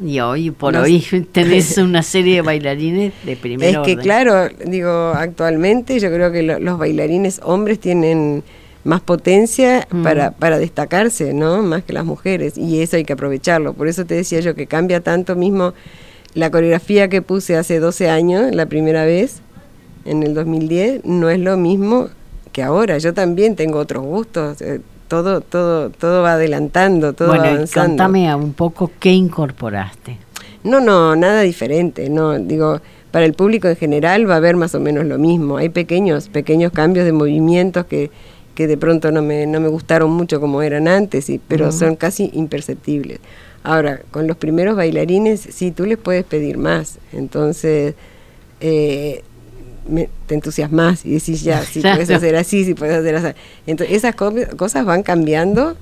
Y 0.00 0.20
hoy 0.20 0.50
por 0.50 0.76
hoy 0.76 1.00
tenés 1.32 1.76
una 1.78 2.02
serie 2.02 2.36
de 2.36 2.42
bailarines 2.42 3.12
de 3.24 3.36
primer 3.36 3.68
Es 3.70 3.78
que 3.80 3.96
claro, 3.96 4.48
digo, 4.66 5.12
actualmente 5.14 5.98
yo 6.00 6.08
creo 6.10 6.32
que 6.32 6.42
lo- 6.42 6.58
los 6.58 6.78
bailarines 6.78 7.40
hombres 7.44 7.78
tienen 7.78 8.42
más 8.84 9.00
potencia 9.00 9.86
Mm. 9.90 10.02
para, 10.02 10.30
para 10.30 10.58
destacarse, 10.58 11.34
¿no? 11.34 11.62
Más 11.62 11.82
que 11.84 11.92
las 11.92 12.04
mujeres, 12.04 12.56
y 12.56 12.80
eso 12.80 12.96
hay 12.96 13.04
que 13.04 13.12
aprovecharlo. 13.12 13.74
Por 13.74 13.86
eso 13.88 14.06
te 14.06 14.14
decía 14.14 14.40
yo 14.40 14.54
que 14.54 14.66
cambia 14.66 15.00
tanto 15.02 15.36
mismo 15.36 15.74
la 16.34 16.50
coreografía 16.50 17.08
que 17.08 17.22
puse 17.22 17.56
hace 17.56 17.80
12 17.80 18.10
años, 18.10 18.54
la 18.54 18.66
primera 18.66 19.04
vez, 19.04 19.40
en 20.04 20.22
el 20.22 20.34
2010, 20.34 21.04
no 21.04 21.30
es 21.30 21.38
lo 21.38 21.56
mismo 21.56 22.08
que 22.52 22.62
ahora. 22.62 22.98
Yo 22.98 23.14
también 23.14 23.56
tengo 23.56 23.78
otros 23.78 24.04
gustos, 24.04 24.60
eh, 24.62 24.80
todo, 25.08 25.40
todo, 25.40 25.90
todo 25.90 26.22
va 26.22 26.34
adelantando, 26.34 27.12
todo 27.12 27.28
va 27.28 27.38
bueno, 27.38 27.54
avanzando. 27.54 27.90
contame 27.90 28.28
a 28.28 28.36
un 28.36 28.52
poco 28.52 28.90
qué 29.00 29.12
incorporaste. 29.12 30.18
No, 30.64 30.80
no, 30.80 31.16
nada 31.16 31.42
diferente, 31.42 32.10
no, 32.10 32.38
digo, 32.38 32.80
para 33.10 33.24
el 33.24 33.32
público 33.32 33.68
en 33.68 33.76
general 33.76 34.28
va 34.28 34.34
a 34.34 34.36
haber 34.38 34.56
más 34.56 34.74
o 34.74 34.80
menos 34.80 35.06
lo 35.06 35.18
mismo. 35.18 35.56
Hay 35.56 35.70
pequeños, 35.70 36.28
pequeños 36.28 36.72
cambios 36.72 37.06
de 37.06 37.12
movimientos 37.12 37.86
que, 37.86 38.10
que 38.54 38.66
de 38.66 38.76
pronto 38.76 39.10
no 39.12 39.22
me, 39.22 39.46
no 39.46 39.60
me 39.60 39.68
gustaron 39.68 40.10
mucho 40.10 40.40
como 40.40 40.62
eran 40.62 40.88
antes, 40.88 41.30
y, 41.30 41.38
pero 41.38 41.72
son 41.72 41.96
casi 41.96 42.30
imperceptibles. 42.34 43.20
Ahora, 43.68 44.00
con 44.10 44.26
los 44.26 44.36
primeros 44.38 44.76
bailarines, 44.76 45.40
sí, 45.40 45.72
tú 45.72 45.84
les 45.84 45.98
puedes 45.98 46.24
pedir 46.24 46.56
más, 46.56 46.98
entonces 47.12 47.94
eh, 48.60 49.22
me- 49.88 50.08
te 50.26 50.34
entusiasmas 50.34 51.04
y 51.04 51.10
decís 51.12 51.42
ya, 51.42 51.62
si 51.62 51.80
puedes 51.82 52.06
Claro. 52.06 52.16
hacer 52.16 52.36
así, 52.36 52.64
si 52.64 52.72
puedes 52.74 52.96
hacer 52.96 53.16
así. 53.16 53.38
Entonces, 53.66 53.94
esas 53.96 54.14
co- 54.14 54.32
cosas 54.56 54.86
van 54.86 55.02
cambiando 55.02 55.76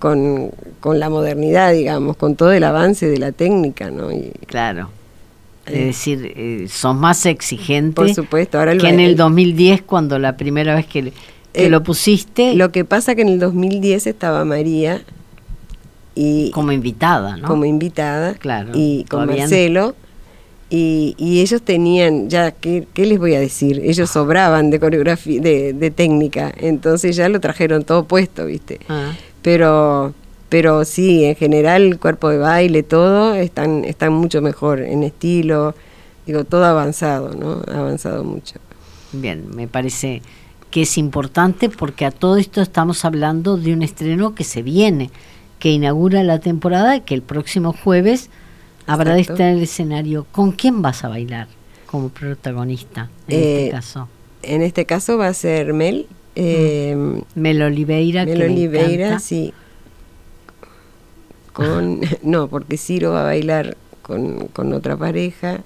con, 0.00 0.50
con 0.80 0.98
la 0.98 1.10
modernidad, 1.10 1.72
digamos, 1.72 2.16
con 2.16 2.34
todo 2.34 2.50
el 2.52 2.64
avance 2.64 3.08
de 3.08 3.18
la 3.18 3.30
técnica, 3.30 3.90
¿no? 3.90 4.10
Y, 4.10 4.32
Claro. 4.46 4.90
Es 5.66 5.74
Eh. 5.74 5.84
decir, 5.84 6.32
eh, 6.34 6.66
sos 6.68 6.96
más 6.96 7.24
exigente 7.26 7.94
Por 7.94 8.12
supuesto, 8.14 8.58
ahora 8.58 8.72
el 8.72 8.80
que 8.80 8.88
en 8.88 8.98
el 9.00 9.14
2010 9.16 9.82
cuando 9.82 10.18
la 10.18 10.36
primera 10.36 10.74
vez 10.74 10.86
que, 10.86 11.02
que 11.52 11.66
Eh, 11.66 11.68
lo 11.70 11.82
pusiste 11.84 12.54
Lo 12.54 12.72
que 12.72 12.84
pasa 12.84 13.14
que 13.14 13.22
en 13.22 13.28
el 13.28 13.38
2010 13.38 14.06
estaba 14.08 14.44
María 14.44 15.02
y 16.18 16.50
como 16.50 16.72
invitada, 16.72 17.36
¿no? 17.36 17.46
como 17.46 17.64
invitada 17.64 18.34
Claro, 18.34 18.72
y 18.74 19.04
con. 19.04 19.26
Marcelo 19.26 19.94
y, 20.70 21.14
y 21.16 21.40
ellos 21.40 21.62
tenían 21.62 22.28
ya 22.28 22.50
¿qué, 22.50 22.86
qué 22.92 23.06
les 23.06 23.18
voy 23.18 23.34
a 23.34 23.40
decir 23.40 23.80
ellos 23.82 24.10
sobraban 24.10 24.70
de 24.70 24.78
coreografía 24.78 25.40
de, 25.40 25.72
de 25.72 25.90
técnica 25.90 26.52
entonces 26.58 27.16
ya 27.16 27.28
lo 27.28 27.40
trajeron 27.40 27.84
todo 27.84 28.04
puesto 28.04 28.44
viste 28.44 28.80
Ah, 28.88 29.12
pero 29.40 30.12
pero 30.50 30.84
sí 30.84 31.24
en 31.24 31.36
general 31.36 31.82
el 31.82 31.98
cuerpo 31.98 32.28
de 32.28 32.38
baile 32.38 32.82
todo 32.82 33.34
están 33.34 33.84
están 33.86 34.12
mucho 34.12 34.42
mejor 34.42 34.80
en 34.80 35.04
estilo 35.04 35.74
digo 36.26 36.44
todo 36.44 36.64
avanzado 36.66 37.34
no 37.34 37.62
ha 37.66 37.78
avanzado 37.78 38.24
mucho. 38.24 38.56
Bien, 39.12 39.44
me 39.54 39.66
parece 39.68 40.20
que 40.70 40.82
es 40.82 40.98
importante 40.98 41.70
porque 41.70 42.04
a 42.04 42.10
todo 42.10 42.36
esto 42.36 42.60
estamos 42.60 43.04
hablando 43.04 43.56
de 43.56 43.72
un 43.72 43.82
estreno 43.82 44.34
que 44.34 44.44
se 44.44 44.62
viene, 44.62 45.10
que 45.58 45.70
inaugura 45.70 46.22
la 46.22 46.38
temporada 46.38 46.96
y 46.96 47.00
que 47.02 47.14
el 47.14 47.22
próximo 47.22 47.72
jueves 47.72 48.30
habrá 48.86 49.14
de 49.14 49.20
estar 49.22 49.40
en 49.40 49.56
el 49.58 49.62
escenario. 49.64 50.26
¿Con 50.32 50.52
quién 50.52 50.82
vas 50.82 51.04
a 51.04 51.08
bailar 51.08 51.48
como 51.86 52.08
protagonista 52.10 53.08
en 53.28 53.38
Eh, 53.38 53.58
este 53.64 53.70
caso? 53.72 54.08
en 54.42 54.62
este 54.62 54.84
caso 54.86 55.18
va 55.18 55.28
a 55.28 55.34
ser 55.34 55.72
Mel 55.74 56.06
eh, 56.36 56.96
Mel 57.34 57.60
Oliveira, 57.62 58.24
Mel 58.24 58.38
me 58.38 58.44
Oliveira, 58.46 59.06
encanta. 59.06 59.18
sí. 59.18 59.52
Con, 61.52 62.00
no, 62.22 62.48
porque 62.48 62.76
Ciro 62.76 63.12
va 63.12 63.22
a 63.22 63.24
bailar 63.24 63.76
con, 64.02 64.46
con 64.48 64.72
otra 64.72 64.96
pareja. 64.96 65.60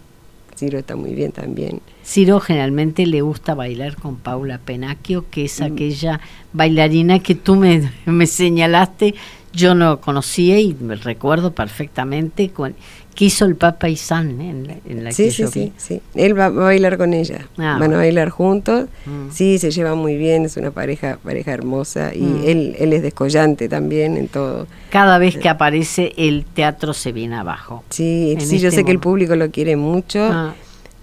Ciro 0.56 0.78
está 0.78 0.96
muy 0.96 1.14
bien 1.14 1.32
también. 1.32 1.80
Ciro 2.04 2.38
generalmente 2.40 3.06
le 3.06 3.20
gusta 3.22 3.54
bailar 3.54 3.96
con 3.96 4.16
Paula 4.16 4.58
Penacchio, 4.58 5.24
que 5.30 5.42
Mm. 5.42 5.44
es 5.46 5.60
aquella 5.60 6.20
bailarina 6.52 7.18
que 7.20 7.34
tú 7.34 7.56
me, 7.56 7.90
me 8.06 8.26
señalaste, 8.26 9.14
yo 9.52 9.74
no 9.74 10.00
conocía 10.00 10.58
y 10.60 10.74
me 10.80 10.96
recuerdo 10.96 11.52
perfectamente 11.52 12.48
con, 12.50 12.74
que 13.14 13.26
hizo 13.26 13.44
el 13.44 13.56
Papa 13.56 13.88
y 13.90 13.96
San 13.96 14.40
en 14.40 14.66
la, 14.66 14.74
en 14.88 15.04
la 15.04 15.12
Sí, 15.12 15.24
que 15.24 15.30
sí, 15.30 15.42
yo 15.42 15.48
sí, 15.48 15.60
vi. 15.60 15.72
sí. 15.76 16.00
Él 16.14 16.38
va, 16.38 16.48
va 16.48 16.62
a 16.62 16.64
bailar 16.66 16.96
con 16.96 17.12
ella. 17.12 17.46
Ah, 17.58 17.72
Van 17.72 17.78
bueno. 17.78 17.94
a 17.96 17.98
bailar 17.98 18.30
juntos. 18.30 18.88
Mm. 19.04 19.30
Sí, 19.30 19.58
se 19.58 19.70
llevan 19.70 19.98
muy 19.98 20.16
bien, 20.16 20.46
es 20.46 20.56
una 20.56 20.70
pareja, 20.70 21.18
pareja 21.22 21.52
hermosa. 21.52 22.14
Y 22.14 22.20
Mm. 22.22 22.44
él, 22.46 22.76
él 22.78 22.92
es 22.94 23.02
descollante 23.02 23.68
también 23.68 24.16
en 24.16 24.28
todo. 24.28 24.66
Cada 24.90 25.18
vez 25.18 25.36
que 25.36 25.48
aparece 25.50 26.12
el 26.16 26.44
teatro 26.46 26.94
se 26.94 27.12
viene 27.12 27.36
abajo. 27.36 27.84
Sí, 27.90 28.36
sí, 28.40 28.58
yo 28.58 28.68
este 28.68 28.80
sé 28.80 28.84
que 28.84 28.92
el 28.92 28.98
público 29.00 29.36
lo 29.36 29.50
quiere 29.50 29.76
mucho. 29.76 30.20
Ah, 30.22 30.54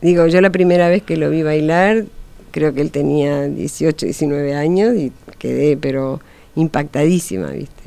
Digo, 0.02 0.26
yo 0.28 0.40
la 0.42 0.50
primera 0.50 0.88
vez 0.88 1.04
que 1.04 1.18
lo 1.18 1.30
vi 1.30 1.44
bailar, 1.44 2.06
creo 2.52 2.74
que 2.74 2.80
él 2.82 2.90
tenía 2.90 3.44
18, 3.48 4.06
19 4.06 4.56
años 4.56 4.96
y 4.96 5.12
quedé, 5.38 5.76
pero 5.76 6.22
impactadísima, 6.56 7.48
¿viste? 7.48 7.79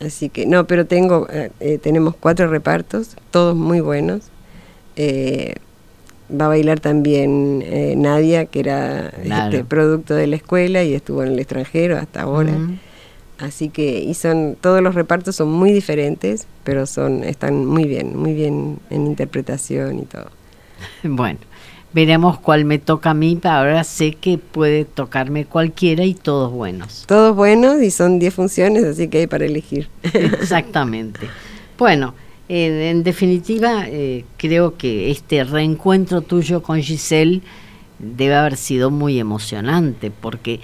Así 0.00 0.28
que, 0.28 0.46
no, 0.46 0.66
pero 0.66 0.86
tengo, 0.86 1.26
eh, 1.30 1.50
eh, 1.60 1.78
tenemos 1.78 2.14
cuatro 2.14 2.48
repartos, 2.48 3.16
todos 3.30 3.56
muy 3.56 3.80
buenos. 3.80 4.22
Eh, 4.96 5.54
va 6.30 6.44
a 6.46 6.48
bailar 6.48 6.78
también 6.80 7.62
eh, 7.64 7.94
Nadia, 7.96 8.46
que 8.46 8.60
era 8.60 9.10
Claro. 9.24 9.50
este, 9.56 9.64
producto 9.64 10.14
de 10.14 10.26
la 10.26 10.36
escuela 10.36 10.84
y 10.84 10.94
estuvo 10.94 11.22
en 11.22 11.32
el 11.32 11.38
extranjero 11.38 11.96
hasta 11.96 12.22
ahora. 12.22 12.52
Así 13.38 13.68
que, 13.70 14.00
y 14.00 14.14
son, 14.14 14.56
todos 14.60 14.82
los 14.82 14.94
repartos 14.94 15.36
son 15.36 15.50
muy 15.50 15.72
diferentes, 15.72 16.46
pero 16.64 16.86
son, 16.86 17.22
están 17.24 17.64
muy 17.66 17.84
bien, 17.84 18.16
muy 18.16 18.34
bien 18.34 18.78
en 18.90 19.06
interpretación 19.06 19.98
y 20.00 20.02
todo. 20.02 20.26
Bueno, 21.02 21.38
veremos 21.98 22.38
cuál 22.38 22.64
me 22.64 22.78
toca 22.78 23.10
a 23.10 23.14
mí, 23.14 23.40
ahora 23.42 23.82
sé 23.82 24.12
que 24.12 24.38
puede 24.38 24.84
tocarme 24.84 25.46
cualquiera 25.46 26.04
y 26.04 26.14
todos 26.14 26.52
buenos. 26.52 27.02
Todos 27.08 27.34
buenos 27.34 27.82
y 27.82 27.90
son 27.90 28.20
10 28.20 28.34
funciones, 28.34 28.84
así 28.84 29.08
que 29.08 29.18
hay 29.18 29.26
para 29.26 29.46
elegir. 29.46 29.88
Exactamente. 30.04 31.28
Bueno, 31.76 32.14
en 32.48 33.02
definitiva, 33.02 33.82
eh, 33.88 34.24
creo 34.36 34.76
que 34.76 35.10
este 35.10 35.42
reencuentro 35.42 36.20
tuyo 36.20 36.62
con 36.62 36.80
Giselle 36.80 37.40
debe 37.98 38.36
haber 38.36 38.56
sido 38.56 38.92
muy 38.92 39.18
emocionante, 39.18 40.12
porque 40.12 40.60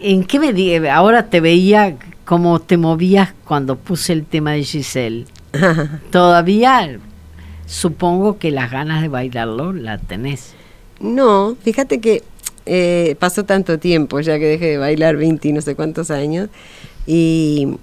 ¿en 0.00 0.24
qué 0.24 0.40
medida? 0.40 0.94
Ahora 0.94 1.28
te 1.28 1.42
veía 1.42 1.98
cómo 2.24 2.58
te 2.58 2.78
movías 2.78 3.34
cuando 3.44 3.76
puse 3.76 4.14
el 4.14 4.24
tema 4.24 4.52
de 4.52 4.62
Giselle. 4.62 5.26
Todavía 6.10 6.98
supongo 7.68 8.38
que 8.38 8.50
las 8.50 8.72
ganas 8.72 9.02
de 9.02 9.08
bailarlo 9.08 9.72
la 9.72 9.98
tenés. 9.98 10.54
No, 10.98 11.56
fíjate 11.62 12.00
que 12.00 12.24
eh, 12.66 13.14
pasó 13.20 13.44
tanto 13.44 13.78
tiempo 13.78 14.18
ya 14.20 14.38
que 14.38 14.46
dejé 14.46 14.66
de 14.66 14.78
bailar 14.78 15.16
20 15.16 15.48
y 15.48 15.52
no 15.52 15.60
sé 15.60 15.76
cuántos 15.76 16.10
años 16.10 16.48
y 17.06 17.78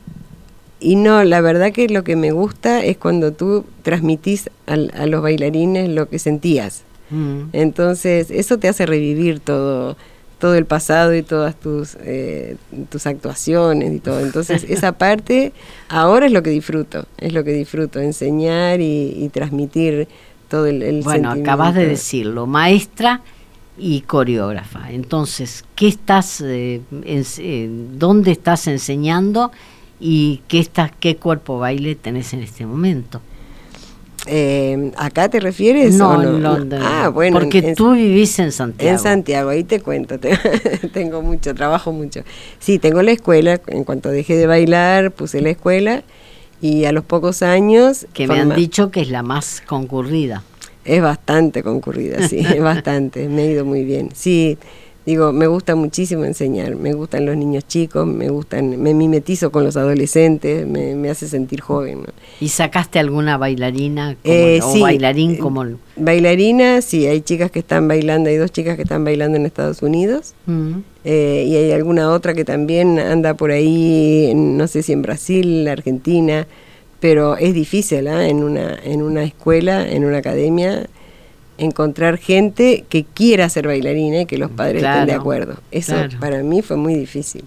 y 0.79 0.97
no, 0.97 1.23
la 1.23 1.41
verdad 1.41 1.71
que 1.71 1.87
lo 1.87 2.03
que 2.03 2.15
me 2.15 2.31
gusta 2.31 2.83
es 2.83 2.97
cuando 2.97 3.31
tú 3.31 3.65
transmitís 3.81 4.49
a 4.67 4.75
los 4.75 5.21
bailarines 5.21 5.89
lo 5.89 6.09
que 6.09 6.19
sentías. 6.19 6.83
Mm. 7.09 7.43
Entonces, 7.53 8.29
eso 8.29 8.59
te 8.59 8.67
hace 8.67 8.85
revivir 8.85 9.39
todo, 9.39 9.97
todo 10.45 10.53
el 10.53 10.67
pasado 10.67 11.15
y 11.15 11.23
todas 11.23 11.59
tus, 11.59 11.97
eh, 12.01 12.57
tus 12.91 13.07
actuaciones 13.07 13.91
y 13.91 13.99
todo. 13.99 14.19
Entonces, 14.19 14.63
esa 14.69 14.91
parte 14.91 15.53
ahora 15.89 16.27
es 16.27 16.31
lo 16.31 16.43
que 16.43 16.51
disfruto, 16.51 17.07
es 17.17 17.33
lo 17.33 17.43
que 17.43 17.51
disfruto, 17.51 17.99
enseñar 17.99 18.79
y, 18.79 19.27
transmitir 19.33 20.07
todo 20.47 20.67
el, 20.67 20.83
el 20.83 21.01
Bueno, 21.01 21.31
acabas 21.31 21.73
de 21.73 21.87
decirlo, 21.87 22.45
maestra 22.45 23.21
y 23.75 24.01
coreógrafa. 24.01 24.91
Entonces, 24.91 25.65
¿qué 25.75 25.87
estás, 25.87 26.43
eh, 26.45 26.79
dónde 27.97 28.31
estás 28.31 28.67
enseñando? 28.67 29.51
y 29.99 30.41
qué, 30.49 30.59
está, 30.59 30.91
qué 30.99 31.15
cuerpo 31.15 31.57
baile 31.57 31.95
tenés 31.95 32.33
en 32.33 32.43
este 32.43 32.65
momento. 32.67 33.21
Eh, 34.27 34.91
¿Acá 34.97 35.29
te 35.29 35.39
refieres? 35.39 35.95
No, 35.95 36.21
en 36.21 36.41
Londres. 36.41 36.81
Ah, 36.83 37.09
bueno. 37.09 37.39
Porque 37.39 37.73
tú 37.75 37.93
vivís 37.93 38.37
en 38.39 38.51
Santiago. 38.51 38.91
En 38.91 38.99
Santiago, 38.99 39.49
ahí 39.49 39.63
te 39.63 39.79
cuento. 39.81 40.19
tengo 40.93 41.21
mucho, 41.21 41.53
trabajo 41.53 41.91
mucho. 41.91 42.21
Sí, 42.59 42.79
tengo 42.79 43.01
la 43.01 43.11
escuela. 43.11 43.61
En 43.67 43.83
cuanto 43.83 44.09
dejé 44.09 44.35
de 44.35 44.47
bailar, 44.47 45.11
puse 45.11 45.41
la 45.41 45.51
escuela. 45.51 46.03
Y 46.61 46.85
a 46.85 46.91
los 46.91 47.03
pocos 47.03 47.43
años. 47.43 48.07
Que 48.13 48.27
me 48.27 48.39
han 48.39 48.55
dicho 48.55 48.91
que 48.91 49.01
es 49.01 49.09
la 49.09 49.23
más 49.23 49.61
concurrida. 49.65 50.43
Es 50.83 51.01
bastante 51.01 51.63
concurrida, 51.63 52.27
sí, 52.27 52.39
es 52.55 52.61
bastante. 52.61 53.27
Me 53.27 53.41
ha 53.41 53.45
ido 53.45 53.65
muy 53.65 53.83
bien. 53.83 54.09
Sí, 54.13 54.57
Digo, 55.05 55.31
me 55.31 55.45
gusta 55.45 55.75
muchísimo 55.75 56.25
enseñar, 56.25 56.75
me 56.75 56.93
gustan 56.93 57.27
los 57.27 57.37
niños 57.37 57.67
chicos, 57.67 58.07
me 58.07 58.29
gustan, 58.29 58.81
me 58.81 58.95
mimetizo 58.95 59.51
con 59.51 59.63
los 59.63 59.77
adolescentes, 59.77 60.65
me, 60.65 61.09
hace 61.09 61.27
sentir 61.27 61.61
joven. 61.61 62.05
¿Y 62.41 62.49
sacaste 62.49 62.97
alguna 62.97 63.37
bailarina 63.37 64.17
eh, 64.23 64.59
o 64.63 64.79
bailarín 64.79 65.35
eh, 65.35 65.37
como? 65.37 65.63
Bailarina, 65.95 66.81
sí, 66.81 67.05
hay 67.05 67.21
chicas 67.21 67.51
que 67.51 67.59
están 67.59 67.87
bailando, 67.87 68.29
hay 68.29 68.37
dos 68.37 68.51
chicas 68.51 68.77
que 68.77 68.81
están 68.81 69.03
bailando 69.03 69.37
en 69.37 69.45
Estados 69.45 69.83
Unidos 69.83 70.33
mm. 70.47 70.73
eh, 71.03 71.45
y 71.47 71.55
hay 71.55 71.71
alguna 71.71 72.09
otra 72.09 72.33
que 72.33 72.43
también 72.43 72.97
anda 72.97 73.35
por 73.35 73.51
ahí, 73.51 74.33
no 74.35 74.67
sé 74.67 74.81
si 74.81 74.91
en 74.91 75.03
Brasil, 75.03 75.67
Argentina, 75.67 76.47
pero 76.99 77.37
es 77.37 77.53
difícil 77.53 78.07
¿ah? 78.07 78.27
en, 78.27 78.43
una, 78.43 78.75
en 78.83 79.03
una 79.03 79.23
escuela, 79.23 79.87
en 79.87 80.03
una 80.03 80.17
academia 80.17 80.87
encontrar 81.57 82.17
gente 82.17 82.85
que 82.89 83.03
quiera 83.03 83.49
ser 83.49 83.67
bailarina 83.67 84.21
y 84.21 84.25
que 84.25 84.37
los 84.37 84.51
padres 84.51 84.83
estén 84.83 85.07
de 85.07 85.13
acuerdo. 85.13 85.57
Eso 85.71 85.95
para 86.19 86.43
mí 86.43 86.61
fue 86.61 86.77
muy 86.77 86.95
difícil. 86.95 87.45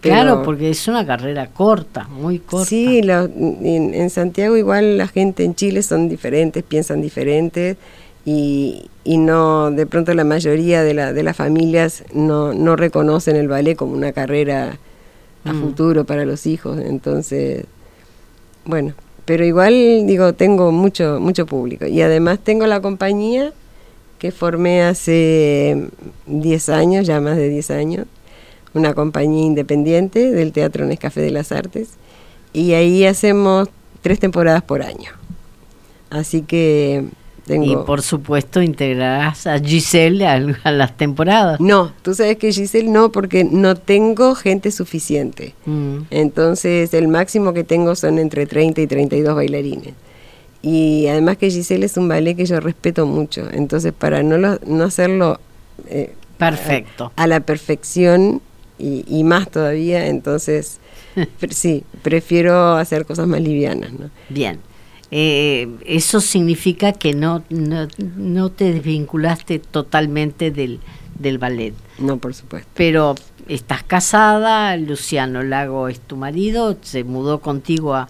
claro, 0.00 0.42
porque 0.42 0.70
es 0.70 0.88
una 0.88 1.06
carrera 1.06 1.48
corta, 1.48 2.08
muy 2.08 2.38
corta. 2.38 2.66
Sí, 2.66 3.00
en, 3.02 4.10
Santiago 4.10 4.56
igual 4.56 4.98
la 4.98 5.08
gente 5.08 5.44
en 5.44 5.54
Chile 5.54 5.82
son 5.82 6.08
diferentes, 6.08 6.62
piensan 6.62 7.00
diferentes 7.00 7.76
y, 8.24 8.86
y 9.04 9.18
no, 9.18 9.70
de 9.70 9.86
pronto 9.86 10.14
la 10.14 10.24
mayoría 10.24 10.82
de, 10.82 10.94
la, 10.94 11.12
de 11.12 11.22
las 11.22 11.36
familias 11.36 12.04
no, 12.12 12.54
no 12.54 12.76
reconocen 12.76 13.36
el 13.36 13.48
ballet 13.48 13.76
como 13.76 13.92
una 13.92 14.12
carrera 14.12 14.78
a 15.44 15.52
mm. 15.52 15.60
futuro 15.60 16.04
para 16.04 16.24
los 16.24 16.46
hijos. 16.46 16.78
Entonces, 16.78 17.64
bueno, 18.64 18.94
pero 19.26 19.44
igual 19.44 20.06
digo, 20.06 20.32
tengo 20.32 20.72
mucho, 20.72 21.18
mucho 21.20 21.46
público. 21.46 21.86
Y 21.86 22.00
además 22.00 22.38
tengo 22.38 22.66
la 22.66 22.80
compañía 22.80 23.52
que 24.18 24.30
formé 24.30 24.82
hace 24.82 25.88
10 26.26 26.68
años, 26.70 27.06
ya 27.06 27.20
más 27.20 27.36
de 27.36 27.48
10 27.48 27.70
años, 27.72 28.06
una 28.72 28.94
compañía 28.94 29.44
independiente 29.44 30.30
del 30.30 30.52
Teatro 30.52 30.86
Nescafé 30.86 31.20
de 31.20 31.30
las 31.32 31.52
Artes, 31.52 31.90
y 32.52 32.72
ahí 32.72 33.04
hacemos 33.04 33.68
tres 34.00 34.20
temporadas 34.20 34.62
por 34.62 34.82
año. 34.82 35.10
Así 36.08 36.42
que 36.42 37.04
y 37.48 37.76
por 37.76 38.02
supuesto 38.02 38.60
integrarás 38.60 39.46
a 39.46 39.58
Giselle 39.58 40.26
a, 40.26 40.70
las 40.72 40.96
temporadas. 40.96 41.60
No, 41.60 41.92
tú 42.02 42.14
sabes 42.14 42.38
que 42.38 42.52
Giselle 42.52 42.88
no, 42.90 43.12
porque 43.12 43.44
no 43.44 43.76
tengo 43.76 44.34
gente 44.34 44.70
suficiente. 44.70 45.54
Mm. 45.64 45.98
Entonces 46.10 46.92
el 46.94 47.08
máximo 47.08 47.52
que 47.52 47.62
tengo 47.62 47.94
son 47.94 48.18
entre 48.18 48.46
30 48.46 48.80
y 48.80 48.86
32 48.86 49.34
bailarines. 49.34 49.94
Y 50.62 51.06
además 51.06 51.36
que 51.36 51.50
Giselle 51.50 51.86
es 51.86 51.96
un 51.96 52.08
ballet 52.08 52.34
que 52.34 52.46
yo 52.46 52.58
respeto 52.58 53.06
mucho. 53.06 53.48
Entonces 53.52 53.92
para 53.92 54.22
no, 54.22 54.58
no 54.66 54.84
hacerlo... 54.84 55.38
Eh, 55.88 56.14
Perfecto. 56.38 57.12
A, 57.16 57.26
la 57.26 57.40
perfección 57.40 58.42
y, 58.78 59.24
más 59.24 59.50
todavía, 59.50 60.08
entonces 60.08 60.80
sí, 61.50 61.82
prefiero 62.02 62.74
hacer 62.74 63.06
cosas 63.06 63.26
más 63.26 63.40
livianas. 63.40 63.92
¿no? 63.92 64.10
Bien. 64.28 64.58
Eh, 65.10 65.68
eso 65.86 66.20
significa 66.20 66.92
que 66.92 67.14
no, 67.14 67.44
no, 67.48 68.50
te 68.50 68.72
desvinculaste 68.72 69.60
totalmente 69.60 70.50
del, 70.50 70.80
del 71.18 71.38
ballet. 71.38 71.74
No, 71.98 72.18
por 72.18 72.34
supuesto. 72.34 72.68
Pero 72.74 73.14
estás 73.48 73.82
casada, 73.84 74.76
Luciano 74.76 75.42
Lago 75.42 75.88
es 75.88 76.00
tu 76.00 76.16
marido, 76.16 76.76
se 76.82 77.04
mudó 77.04 77.40
contigo 77.40 77.94
a, 77.94 78.08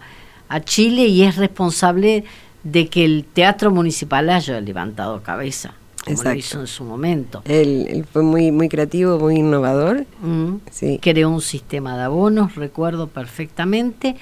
a 0.49 0.61
Chile 0.61 1.05
y 1.05 1.23
es 1.23 1.35
responsable 1.35 2.23
de 2.63 2.87
que 2.87 3.05
el 3.05 3.25
Teatro 3.31 3.71
Municipal 3.71 4.29
haya 4.29 4.59
levantado 4.59 5.21
cabeza, 5.21 5.73
como 6.03 6.23
lo 6.23 6.33
hizo 6.33 6.59
en 6.59 6.67
su 6.67 6.83
momento. 6.83 7.43
Él, 7.45 8.05
fue 8.11 8.23
muy, 8.23 8.51
muy 8.51 8.69
creativo, 8.69 9.19
muy 9.19 9.37
innovador. 9.37 10.05
Mm. 10.21 10.55
sí. 10.71 10.99
Creó 11.01 11.29
un 11.29 11.41
sistema 11.41 11.95
de 11.95 12.03
abonos, 12.03 12.55
recuerdo 12.55 13.07
perfectamente 13.07 14.15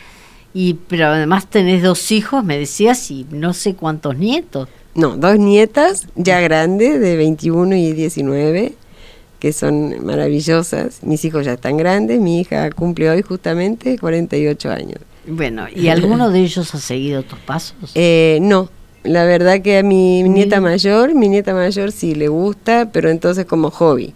y 0.58 0.76
pero 0.88 1.08
además 1.08 1.48
tenés 1.48 1.84
dos 1.84 2.14
hijos, 2.14 2.42
me 2.42 2.58
decías, 2.58 3.12
y 3.12 3.28
no 3.30 3.54
sé 3.54 3.76
cuántos 3.76 4.18
nietos. 4.18 4.70
No, 4.94 5.18
dos 5.18 5.38
nietas 5.38 6.08
ya 6.16 6.40
grandes, 6.40 7.02
de 7.02 7.18
21 7.18 7.76
y 7.76 7.92
19, 7.92 8.74
que 9.38 9.52
son 9.52 10.06
maravillosas. 10.06 11.04
Mis 11.04 11.26
hijos 11.26 11.46
ya 11.46 11.54
están 11.54 11.76
grandes, 11.76 12.22
mi 12.22 12.40
hija 12.40 12.72
cumple 12.72 13.10
hoy 13.10 13.22
justamente 13.22 14.00
48 14.00 14.72
años. 14.72 15.00
Bueno, 15.28 15.66
¿y 15.76 15.90
alguno 15.90 16.30
de 16.30 16.40
ellos 16.40 16.74
ha 16.74 16.80
seguido 16.80 17.24
tus 17.24 17.40
pasos? 17.40 17.92
Eh, 17.96 18.40
no, 18.42 18.70
la 19.04 19.26
verdad 19.26 19.62
que 19.62 19.80
a 19.80 19.84
mi 19.84 20.24
nieta 20.24 20.62
mayor, 20.62 21.16
mi 21.16 21.28
nieta 21.28 21.54
mayor 21.54 21.92
sí 21.92 22.16
le 22.16 22.30
gusta, 22.30 22.92
pero 22.94 23.10
entonces 23.10 23.46
como 23.46 23.72
hobby 23.72 24.14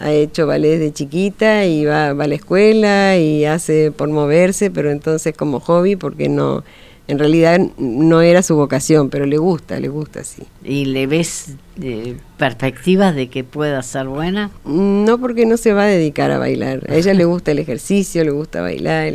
ha 0.00 0.12
hecho 0.12 0.46
ballet 0.46 0.78
de 0.78 0.92
chiquita 0.92 1.66
y 1.66 1.84
va, 1.84 2.08
a 2.08 2.14
la 2.14 2.34
escuela 2.34 3.18
y 3.18 3.44
hace 3.44 3.92
por 3.92 4.08
moverse, 4.08 4.70
pero 4.70 4.90
entonces 4.90 5.36
como 5.36 5.60
hobby 5.60 5.94
porque 5.94 6.28
no, 6.30 6.64
en 7.06 7.18
realidad 7.18 7.60
no 7.76 8.22
era 8.22 8.42
su 8.42 8.56
vocación, 8.56 9.10
pero 9.10 9.26
le 9.26 9.36
gusta, 9.36 9.78
le 9.78 9.88
gusta, 9.88 10.24
sí. 10.24 10.42
¿Y 10.64 10.86
le 10.86 11.06
ves 11.06 11.54
eh, 11.82 12.16
perspectivas 12.38 13.14
de 13.14 13.28
que 13.28 13.44
pueda 13.44 13.82
ser 13.82 14.06
buena? 14.06 14.50
No, 14.64 15.20
porque 15.20 15.44
no 15.44 15.58
se 15.58 15.74
va 15.74 15.82
a 15.82 15.86
dedicar 15.86 16.30
a 16.30 16.38
bailar. 16.38 16.80
A 16.88 16.94
ella 16.94 17.12
le 17.12 17.26
gusta 17.26 17.50
el 17.50 17.58
ejercicio, 17.58 18.24
le 18.24 18.30
gusta 18.30 18.62
bailar, 18.62 19.12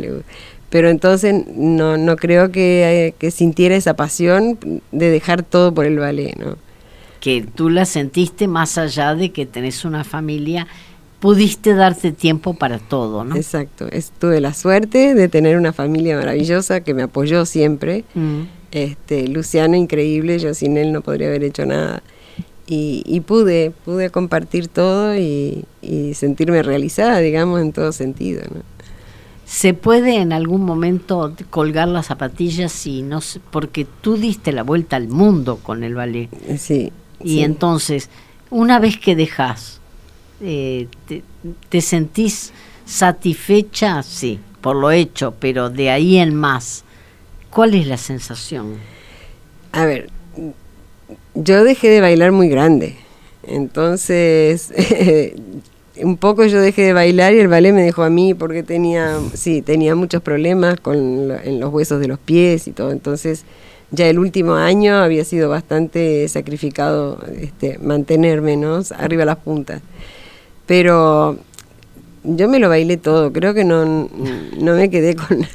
pero 0.70 0.88
entonces 0.88 1.34
no, 1.56 1.96
no 1.96 2.16
creo 2.16 2.52
que, 2.52 3.06
eh, 3.06 3.14
que 3.18 3.32
sintiera 3.32 3.74
esa 3.74 3.94
pasión 3.94 4.58
de 4.92 5.10
dejar 5.10 5.42
todo 5.42 5.74
por 5.74 5.84
el 5.84 5.98
ballet, 5.98 6.36
¿no? 6.36 6.58
Que 7.26 7.42
tú 7.42 7.70
la 7.70 7.86
sentiste 7.86 8.46
más 8.46 8.78
allá 8.78 9.16
de 9.16 9.32
que 9.32 9.46
tenés 9.46 9.84
una 9.84 10.04
familia, 10.04 10.68
pudiste 11.18 11.74
darte 11.74 12.12
tiempo 12.12 12.54
para 12.54 12.78
todo, 12.78 13.24
¿no? 13.24 13.34
Exacto, 13.34 13.88
tuve 14.20 14.40
la 14.40 14.54
suerte 14.54 15.12
de 15.12 15.28
tener 15.28 15.56
una 15.56 15.72
familia 15.72 16.16
maravillosa 16.16 16.82
que 16.82 16.94
me 16.94 17.02
apoyó 17.02 17.44
siempre. 17.44 18.04
Mm. 18.14 18.42
Este, 18.70 19.26
Luciano 19.26 19.74
increíble, 19.74 20.38
yo 20.38 20.54
sin 20.54 20.76
él 20.76 20.92
no 20.92 21.00
podría 21.00 21.26
haber 21.26 21.42
hecho 21.42 21.66
nada. 21.66 22.00
Y, 22.68 23.20
pude, 23.26 23.72
pude 23.84 24.10
compartir 24.10 24.68
todo 24.68 25.16
y, 25.16 25.64
sentirme 26.14 26.62
realizada, 26.62 27.18
digamos, 27.18 27.60
en 27.60 27.72
todo 27.72 27.90
sentido, 27.90 28.42
¿no? 28.54 28.62
¿Se 29.44 29.74
puede 29.74 30.18
en 30.18 30.32
algún 30.32 30.62
momento 30.62 31.34
colgar 31.50 31.88
las 31.88 32.06
zapatillas 32.06 32.86
y 32.86 33.02
no 33.02 33.18
porque 33.50 33.84
tú 34.00 34.16
diste 34.16 34.52
la 34.52 34.62
vuelta 34.62 34.94
al 34.94 35.08
mundo 35.08 35.58
con 35.60 35.82
el 35.82 35.96
ballet? 35.96 36.28
Sí. 36.56 36.92
Y 37.22 37.40
entonces, 37.40 38.08
una 38.50 38.78
vez 38.78 38.98
que 38.98 39.16
dejas, 39.16 39.80
eh, 40.40 40.88
te, 41.68 41.80
sentís 41.80 42.52
satisfecha? 42.84 44.02
Sí, 44.02 44.38
por 44.60 44.76
lo 44.76 44.90
hecho, 44.90 45.34
pero 45.38 45.70
de 45.70 45.90
ahí 45.90 46.18
en 46.18 46.34
más, 46.34 46.84
cuál 47.50 47.74
es 47.74 47.86
la 47.86 47.96
sensación? 47.96 48.74
A 49.72 49.86
ver, 49.86 50.10
yo 51.34 51.64
dejé 51.64 51.88
de 51.88 52.00
bailar 52.00 52.32
muy 52.32 52.48
grande. 52.48 52.96
Entonces, 53.42 54.72
un 56.02 56.16
poco 56.16 56.44
yo 56.44 56.60
dejé 56.60 56.82
de 56.82 56.92
bailar 56.92 57.34
y 57.34 57.38
el 57.38 57.48
ballet 57.48 57.72
me 57.72 57.82
dejó 57.82 58.02
a 58.02 58.10
mí 58.10 58.34
porque 58.34 58.62
tenía, 58.62 59.18
sí, 59.34 59.62
tenía 59.62 59.94
muchos 59.94 60.22
problemas 60.22 60.78
con 60.80 60.96
en 61.30 61.60
los 61.60 61.72
huesos 61.72 62.00
de 62.00 62.08
los 62.08 62.18
pies 62.18 62.68
y 62.68 62.72
todo. 62.72 62.90
Entonces, 62.90 63.44
ya 63.90 64.08
el 64.08 64.18
último 64.18 64.54
año 64.54 64.96
había 64.96 65.24
sido 65.24 65.48
bastante 65.48 66.28
sacrificado 66.28 67.22
este, 67.40 67.78
mantenerme, 67.78 68.56
¿no? 68.56 68.80
Arriba 68.98 69.24
las 69.24 69.36
puntas. 69.36 69.80
Pero 70.66 71.38
yo 72.24 72.48
me 72.48 72.58
lo 72.58 72.68
bailé 72.68 72.96
todo, 72.96 73.32
creo 73.32 73.54
que 73.54 73.64
no, 73.64 73.84
no 73.84 74.74
me 74.74 74.90
quedé 74.90 75.14
con, 75.14 75.46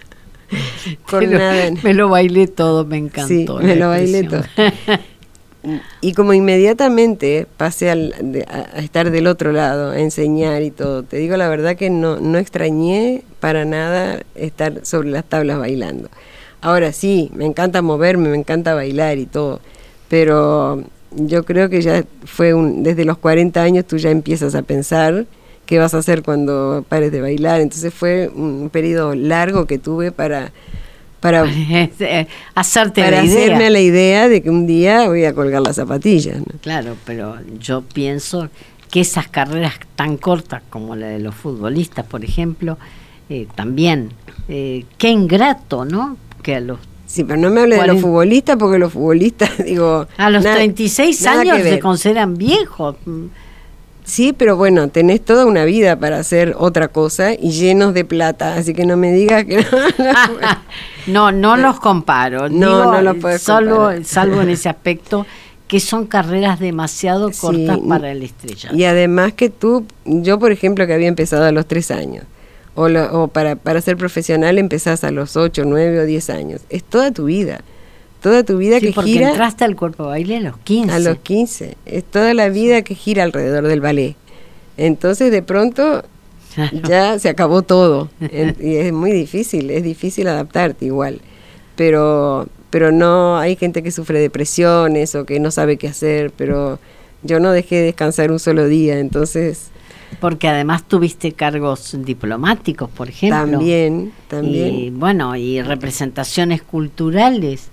con 1.09 1.31
nada. 1.31 1.71
Me 1.83 1.93
lo 1.93 2.09
bailé 2.09 2.47
todo, 2.47 2.85
me 2.85 2.97
encantó. 2.97 3.59
Sí, 3.59 3.65
me 3.65 3.75
lo 3.75 3.89
bailé 3.89 4.23
todo. 4.23 4.43
y 6.01 6.13
como 6.13 6.33
inmediatamente 6.33 7.47
pasé 7.57 7.91
a, 7.91 7.95
estar 8.79 9.11
del 9.11 9.27
otro 9.27 9.51
lado, 9.51 9.91
a 9.91 9.99
enseñar 9.99 10.61
y 10.61 10.71
todo, 10.71 11.03
te 11.03 11.17
digo 11.17 11.37
la 11.37 11.49
verdad 11.49 11.75
que 11.75 11.89
no, 11.89 12.19
no 12.19 12.37
extrañé 12.37 13.23
para 13.39 13.65
nada 13.65 14.21
estar 14.35 14.85
sobre 14.85 15.09
las 15.09 15.25
tablas 15.25 15.59
bailando. 15.59 16.09
Ahora 16.61 16.93
sí, 16.93 17.31
me 17.33 17.45
encanta 17.45 17.81
moverme, 17.81 18.29
me 18.29 18.37
encanta 18.37 18.75
bailar 18.75 19.17
y 19.17 19.25
todo, 19.25 19.59
pero 20.07 20.83
yo 21.11 21.43
creo 21.43 21.69
que 21.69 21.81
ya 21.81 22.05
fue 22.25 22.53
un, 22.53 22.83
desde 22.83 23.03
los 23.03 23.17
40 23.17 23.61
años 23.61 23.85
tú 23.85 23.97
ya 23.97 24.11
empiezas 24.11 24.55
a 24.55 24.61
pensar 24.61 25.25
qué 25.65 25.79
vas 25.79 25.93
a 25.93 25.97
hacer 25.97 26.21
cuando 26.21 26.85
pares 26.87 27.11
de 27.11 27.21
bailar, 27.21 27.61
entonces 27.61 27.93
fue 27.93 28.27
un 28.27 28.69
periodo 28.69 29.15
largo 29.15 29.65
que 29.65 29.77
tuve 29.77 30.11
para 30.11 30.51
para 31.21 31.43
hacerte 32.55 33.01
para 33.03 33.17
la 33.17 33.23
idea. 33.23 33.45
hacerme 33.45 33.69
la 33.69 33.79
idea 33.79 34.27
de 34.27 34.41
que 34.41 34.49
un 34.49 34.65
día 34.67 35.07
voy 35.07 35.23
a 35.23 35.33
colgar 35.33 35.61
las 35.61 35.75
zapatillas. 35.77 36.41
Claro, 36.61 36.97
pero 37.05 37.37
yo 37.59 37.83
pienso 37.83 38.49
que 38.89 39.01
esas 39.01 39.27
carreras 39.27 39.75
tan 39.95 40.17
cortas 40.17 40.63
como 40.69 40.95
la 40.95 41.07
de 41.07 41.19
los 41.19 41.33
futbolistas, 41.35 42.05
por 42.05 42.25
ejemplo, 42.25 42.77
eh, 43.29 43.47
también, 43.55 44.09
eh, 44.49 44.85
qué 44.97 45.09
ingrato, 45.09 45.85
¿no? 45.85 46.17
Que 46.41 46.55
a 46.55 46.59
los 46.59 46.79
Sí, 47.11 47.25
pero 47.25 47.37
no 47.37 47.49
me 47.49 47.59
hable 47.59 47.75
de 47.75 47.87
los 47.87 47.99
futbolistas 47.99 48.55
porque 48.55 48.79
los 48.79 48.93
futbolistas, 48.93 49.49
digo... 49.65 50.07
A 50.15 50.29
los 50.29 50.43
36 50.43 51.27
años 51.27 51.61
se 51.61 51.79
consideran 51.79 52.37
viejos. 52.37 52.95
Sí, 54.05 54.33
pero 54.33 54.55
bueno, 54.55 54.87
tenés 54.87 55.19
toda 55.19 55.45
una 55.45 55.65
vida 55.65 55.99
para 55.99 56.19
hacer 56.19 56.55
otra 56.57 56.87
cosa 56.87 57.33
y 57.33 57.51
llenos 57.51 57.93
de 57.93 58.05
plata, 58.05 58.55
así 58.55 58.73
que 58.73 58.85
no 58.85 58.95
me 58.95 59.11
digas 59.11 59.43
que 59.43 59.57
no. 61.07 61.33
no, 61.33 61.57
los 61.57 61.81
comparo. 61.81 62.47
No, 62.47 62.93
no 62.93 63.01
los 63.01 63.17
puedes 63.17 63.41
salvo, 63.41 63.89
Salvo 64.05 64.41
en 64.41 64.49
ese 64.49 64.69
aspecto 64.69 65.25
que 65.67 65.81
son 65.81 66.05
carreras 66.05 66.61
demasiado 66.61 67.29
cortas 67.31 67.77
para 67.89 68.11
el 68.11 68.23
estrella. 68.23 68.71
Y 68.73 68.85
además 68.85 69.33
que 69.33 69.49
tú, 69.49 69.85
yo 70.05 70.39
por 70.39 70.53
ejemplo 70.53 70.87
que 70.87 70.93
había 70.93 71.07
empezado 71.07 71.43
a 71.43 71.51
los 71.51 71.65
tres 71.65 71.91
años, 71.91 72.23
o, 72.75 72.87
o 72.87 73.27
para, 73.27 73.55
para 73.55 73.81
ser 73.81 73.97
profesional 73.97 74.57
empezás 74.57 75.03
a 75.03 75.11
los 75.11 75.35
ocho, 75.37 75.63
nueve 75.65 75.99
o 75.99 76.05
diez 76.05 76.29
años, 76.29 76.61
es 76.69 76.83
toda 76.83 77.11
tu 77.11 77.25
vida 77.25 77.61
toda 78.21 78.43
tu 78.43 78.57
vida 78.57 78.79
que 78.79 78.93
porque 78.93 79.11
gira. 79.11 79.29
entraste 79.29 79.65
al 79.65 79.75
cuerpo 79.75 80.03
de 80.03 80.09
baile 80.09 80.37
a 80.37 80.41
los 80.41 80.57
15. 80.59 80.93
A 80.93 80.99
los 80.99 81.17
15. 81.17 81.75
Es 81.85 82.03
toda 82.03 82.33
la 82.33 82.49
vida 82.49 82.83
que 82.83 82.95
gira 82.95 83.23
alrededor 83.23 83.67
del 83.67 83.81
ballet. 83.81 84.15
Entonces, 84.77 85.31
de 85.31 85.41
pronto, 85.41 86.03
ya 86.87 87.19
se 87.19 87.29
acabó 87.29 87.63
todo. 87.63 88.09
y 88.59 88.75
es 88.75 88.93
muy 88.93 89.11
difícil, 89.11 89.69
es 89.71 89.83
difícil 89.83 90.27
adaptarte 90.27 90.85
igual. 90.85 91.19
Pero, 91.75 92.47
pero 92.69 92.91
no, 92.91 93.37
hay 93.37 93.55
gente 93.55 93.83
que 93.83 93.91
sufre 93.91 94.19
depresiones 94.19 95.15
o 95.15 95.25
que 95.25 95.39
no 95.39 95.51
sabe 95.51 95.77
qué 95.77 95.87
hacer, 95.87 96.31
pero 96.31 96.79
yo 97.23 97.39
no 97.39 97.51
dejé 97.51 97.77
de 97.77 97.83
descansar 97.83 98.31
un 98.31 98.39
solo 98.39 98.67
día, 98.67 98.99
entonces... 98.99 99.67
Porque 100.21 100.47
además 100.47 100.87
tuviste 100.87 101.33
cargos 101.33 101.97
diplomáticos, 101.99 102.89
por 102.89 103.09
ejemplo. 103.09 103.39
También, 103.39 104.13
también. 104.29 104.75
Y 104.75 104.89
bueno, 104.91 105.35
y 105.35 105.61
representaciones 105.61 106.61
culturales. 106.61 107.69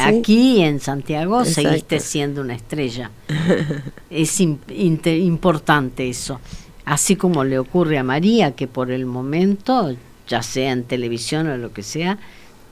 Aquí 0.00 0.62
en 0.62 0.80
Santiago 0.80 1.44
seguiste 1.44 2.00
siendo 2.00 2.40
una 2.40 2.54
estrella. 2.54 3.10
es 4.10 4.40
importante 4.40 6.08
eso. 6.08 6.40
Así 6.84 7.16
como 7.16 7.44
le 7.44 7.58
ocurre 7.58 7.98
a 7.98 8.02
María, 8.02 8.52
que 8.52 8.66
por 8.66 8.90
el 8.90 9.06
momento, 9.06 9.94
ya 10.28 10.42
sea 10.42 10.72
en 10.72 10.84
televisión 10.84 11.48
o 11.48 11.56
lo 11.56 11.72
que 11.72 11.82
sea, 11.82 12.18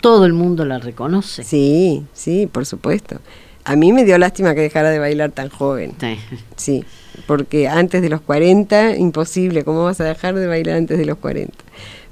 todo 0.00 0.26
el 0.26 0.32
mundo 0.32 0.64
la 0.64 0.78
reconoce. 0.78 1.44
Sí, 1.44 2.04
sí, 2.12 2.48
por 2.50 2.66
supuesto. 2.66 3.20
A 3.64 3.76
mí 3.76 3.92
me 3.92 4.04
dio 4.04 4.18
lástima 4.18 4.54
que 4.54 4.62
dejara 4.62 4.90
de 4.90 4.98
bailar 4.98 5.30
tan 5.32 5.48
joven. 5.48 5.92
Sí. 6.00 6.18
sí, 6.56 6.84
porque 7.26 7.68
antes 7.68 8.02
de 8.02 8.08
los 8.08 8.20
40, 8.20 8.96
imposible. 8.96 9.64
¿Cómo 9.64 9.84
vas 9.84 10.00
a 10.00 10.04
dejar 10.04 10.34
de 10.34 10.46
bailar 10.46 10.76
antes 10.76 10.98
de 10.98 11.06
los 11.06 11.18
40? 11.18 11.54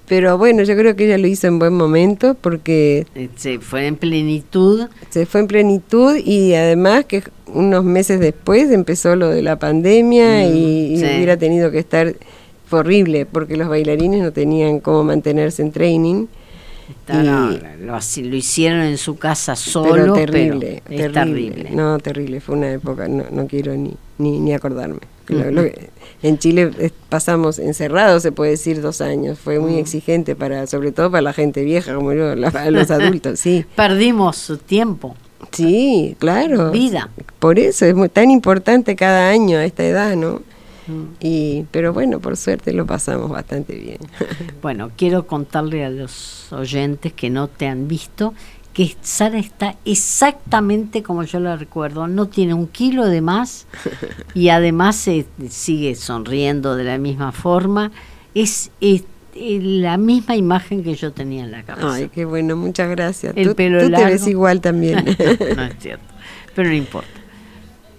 Pero 0.06 0.38
bueno, 0.38 0.62
yo 0.62 0.74
creo 0.74 0.96
que 0.96 1.04
ella 1.04 1.18
lo 1.18 1.26
hizo 1.26 1.46
en 1.46 1.58
buen 1.58 1.74
momento 1.74 2.34
porque... 2.34 3.06
Eh, 3.14 3.28
se 3.36 3.58
fue 3.58 3.86
en 3.86 3.96
plenitud. 3.96 4.88
Se 5.10 5.26
fue 5.26 5.40
en 5.40 5.46
plenitud 5.46 6.16
y 6.16 6.54
además 6.54 7.04
que 7.04 7.22
unos 7.46 7.84
meses 7.84 8.18
después 8.18 8.70
empezó 8.70 9.16
lo 9.16 9.28
de 9.28 9.42
la 9.42 9.58
pandemia 9.58 10.46
mm, 10.46 10.56
y, 10.56 10.96
hubiera 10.96 11.36
tenido 11.36 11.70
que 11.70 11.78
estar... 11.78 12.14
Horrible 12.70 13.24
porque 13.24 13.56
los 13.56 13.66
bailarines 13.66 14.22
no 14.22 14.30
tenían 14.30 14.80
cómo 14.80 15.02
mantenerse 15.02 15.62
en 15.62 15.72
training. 15.72 16.26
Lo, 17.08 18.36
hicieron 18.36 18.80
en 18.82 18.98
su 18.98 19.16
casa 19.18 19.56
solo, 19.56 19.92
pero 19.92 20.12
terrible, 20.14 20.82
terrible, 20.86 21.70
No, 21.70 21.98
terrible, 21.98 22.40
fue 22.40 22.56
una 22.56 22.72
época, 22.72 23.08
no, 23.08 23.24
no 23.30 23.46
quiero 23.46 23.74
ni, 23.74 23.94
ni, 24.18 24.40
ni 24.40 24.54
acordarme 24.54 25.00
en 26.22 26.38
Chile 26.38 26.92
pasamos 27.08 27.58
encerrados, 27.58 28.22
se 28.22 28.32
puede 28.32 28.52
decir, 28.52 28.80
dos 28.80 29.00
años. 29.00 29.38
Fue 29.38 29.58
muy 29.58 29.76
exigente, 29.76 30.34
para 30.34 30.66
sobre 30.66 30.92
todo 30.92 31.10
para 31.10 31.22
la 31.22 31.32
gente 31.32 31.64
vieja 31.64 31.94
como 31.94 32.12
yo, 32.12 32.34
los 32.34 32.54
adultos, 32.90 33.38
sí. 33.38 33.64
Perdimos 33.76 34.52
tiempo. 34.66 35.16
Sí, 35.52 36.16
claro. 36.18 36.70
Vida. 36.70 37.10
Por 37.38 37.58
eso 37.58 37.86
es 37.86 37.94
muy, 37.94 38.08
tan 38.08 38.30
importante 38.30 38.96
cada 38.96 39.30
año 39.30 39.58
a 39.58 39.64
esta 39.64 39.84
edad, 39.84 40.16
¿no? 40.16 40.42
Y, 41.20 41.64
pero 41.70 41.92
bueno, 41.92 42.20
por 42.20 42.36
suerte 42.36 42.72
lo 42.72 42.86
pasamos 42.86 43.30
bastante 43.30 43.74
bien. 43.74 43.98
Bueno, 44.62 44.90
quiero 44.96 45.26
contarle 45.26 45.84
a 45.84 45.90
los 45.90 46.52
oyentes 46.52 47.12
que 47.12 47.30
no 47.30 47.48
te 47.48 47.66
han 47.68 47.86
visto 47.86 48.34
que 48.78 48.96
Sara 49.02 49.38
está 49.38 49.74
exactamente 49.84 51.02
como 51.02 51.24
yo 51.24 51.40
la 51.40 51.56
recuerdo, 51.56 52.06
no 52.06 52.26
tiene 52.26 52.54
un 52.54 52.68
kilo 52.68 53.06
de 53.06 53.20
más 53.20 53.66
y 54.34 54.50
además 54.50 54.94
se 54.94 55.26
sigue 55.48 55.96
sonriendo 55.96 56.76
de 56.76 56.84
la 56.84 56.96
misma 56.96 57.32
forma, 57.32 57.90
es, 58.34 58.70
la 59.34 59.96
misma 59.96 60.36
imagen 60.36 60.84
que 60.84 60.94
yo 60.94 61.12
tenía 61.12 61.42
en 61.42 61.50
la 61.50 61.64
cabeza. 61.64 61.92
Ay, 61.92 62.08
qué 62.08 62.24
bueno, 62.24 62.54
muchas 62.54 62.88
gracias. 62.88 63.32
El 63.36 63.48
tú, 63.48 63.56
pelo 63.56 63.80
tú 63.80 63.90
te 63.90 64.04
ves 64.04 64.28
igual 64.28 64.60
también. 64.60 65.04
no 65.56 65.64
es 65.64 65.74
cierto, 65.80 66.14
pero 66.54 66.68
no 66.68 66.74
importa. 66.76 67.17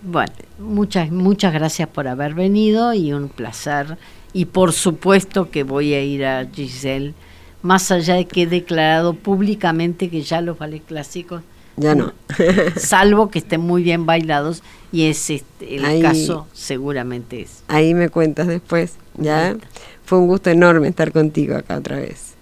Bueno, 0.02 0.32
muchas, 0.60 1.12
muchas 1.12 1.54
gracias 1.54 1.88
por 1.90 2.08
haber 2.08 2.34
venido 2.34 2.94
y 2.94 3.14
un 3.14 3.30
placer. 3.30 3.98
Y 4.32 4.46
por 4.46 4.74
supuesto 4.74 5.50
que 5.50 5.64
voy 5.64 5.94
a 5.94 6.04
ir 6.04 6.26
a 6.26 6.46
Giselle 6.46 7.14
más 7.62 7.92
allá 7.92 8.16
de 8.16 8.26
que 8.26 8.44
he 8.44 8.48
declarado 8.48 9.14
públicamente 9.14 10.10
que 10.10 10.22
ya 10.22 10.42
los 10.42 10.58
ballets 10.58 10.86
clásicos 10.86 11.42
ya 11.80 11.96
no. 11.96 12.14
salvo 12.76 13.30
que 13.30 13.40
estén 13.40 13.62
muy 13.62 13.84
bien 13.84 14.06
bailados 14.06 14.64
y 14.92 15.06
es 15.06 15.30
este, 15.30 15.76
el 15.76 16.02
caso 16.02 16.46
seguramente 16.54 17.42
es. 17.42 17.64
Ahí 17.68 17.94
me 17.94 18.10
cuentas 18.10 18.48
después, 18.48 18.96
¿ya? 19.18 19.56
Fue 20.04 20.18
un 20.18 20.28
gusto 20.28 20.50
enorme 20.50 20.90
estar 20.90 21.12
contigo 21.12 21.56
acá 21.56 21.78
otra 21.78 21.98
vez. 21.98 22.34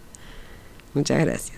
Muchas 0.94 1.20
gracias. 1.20 1.57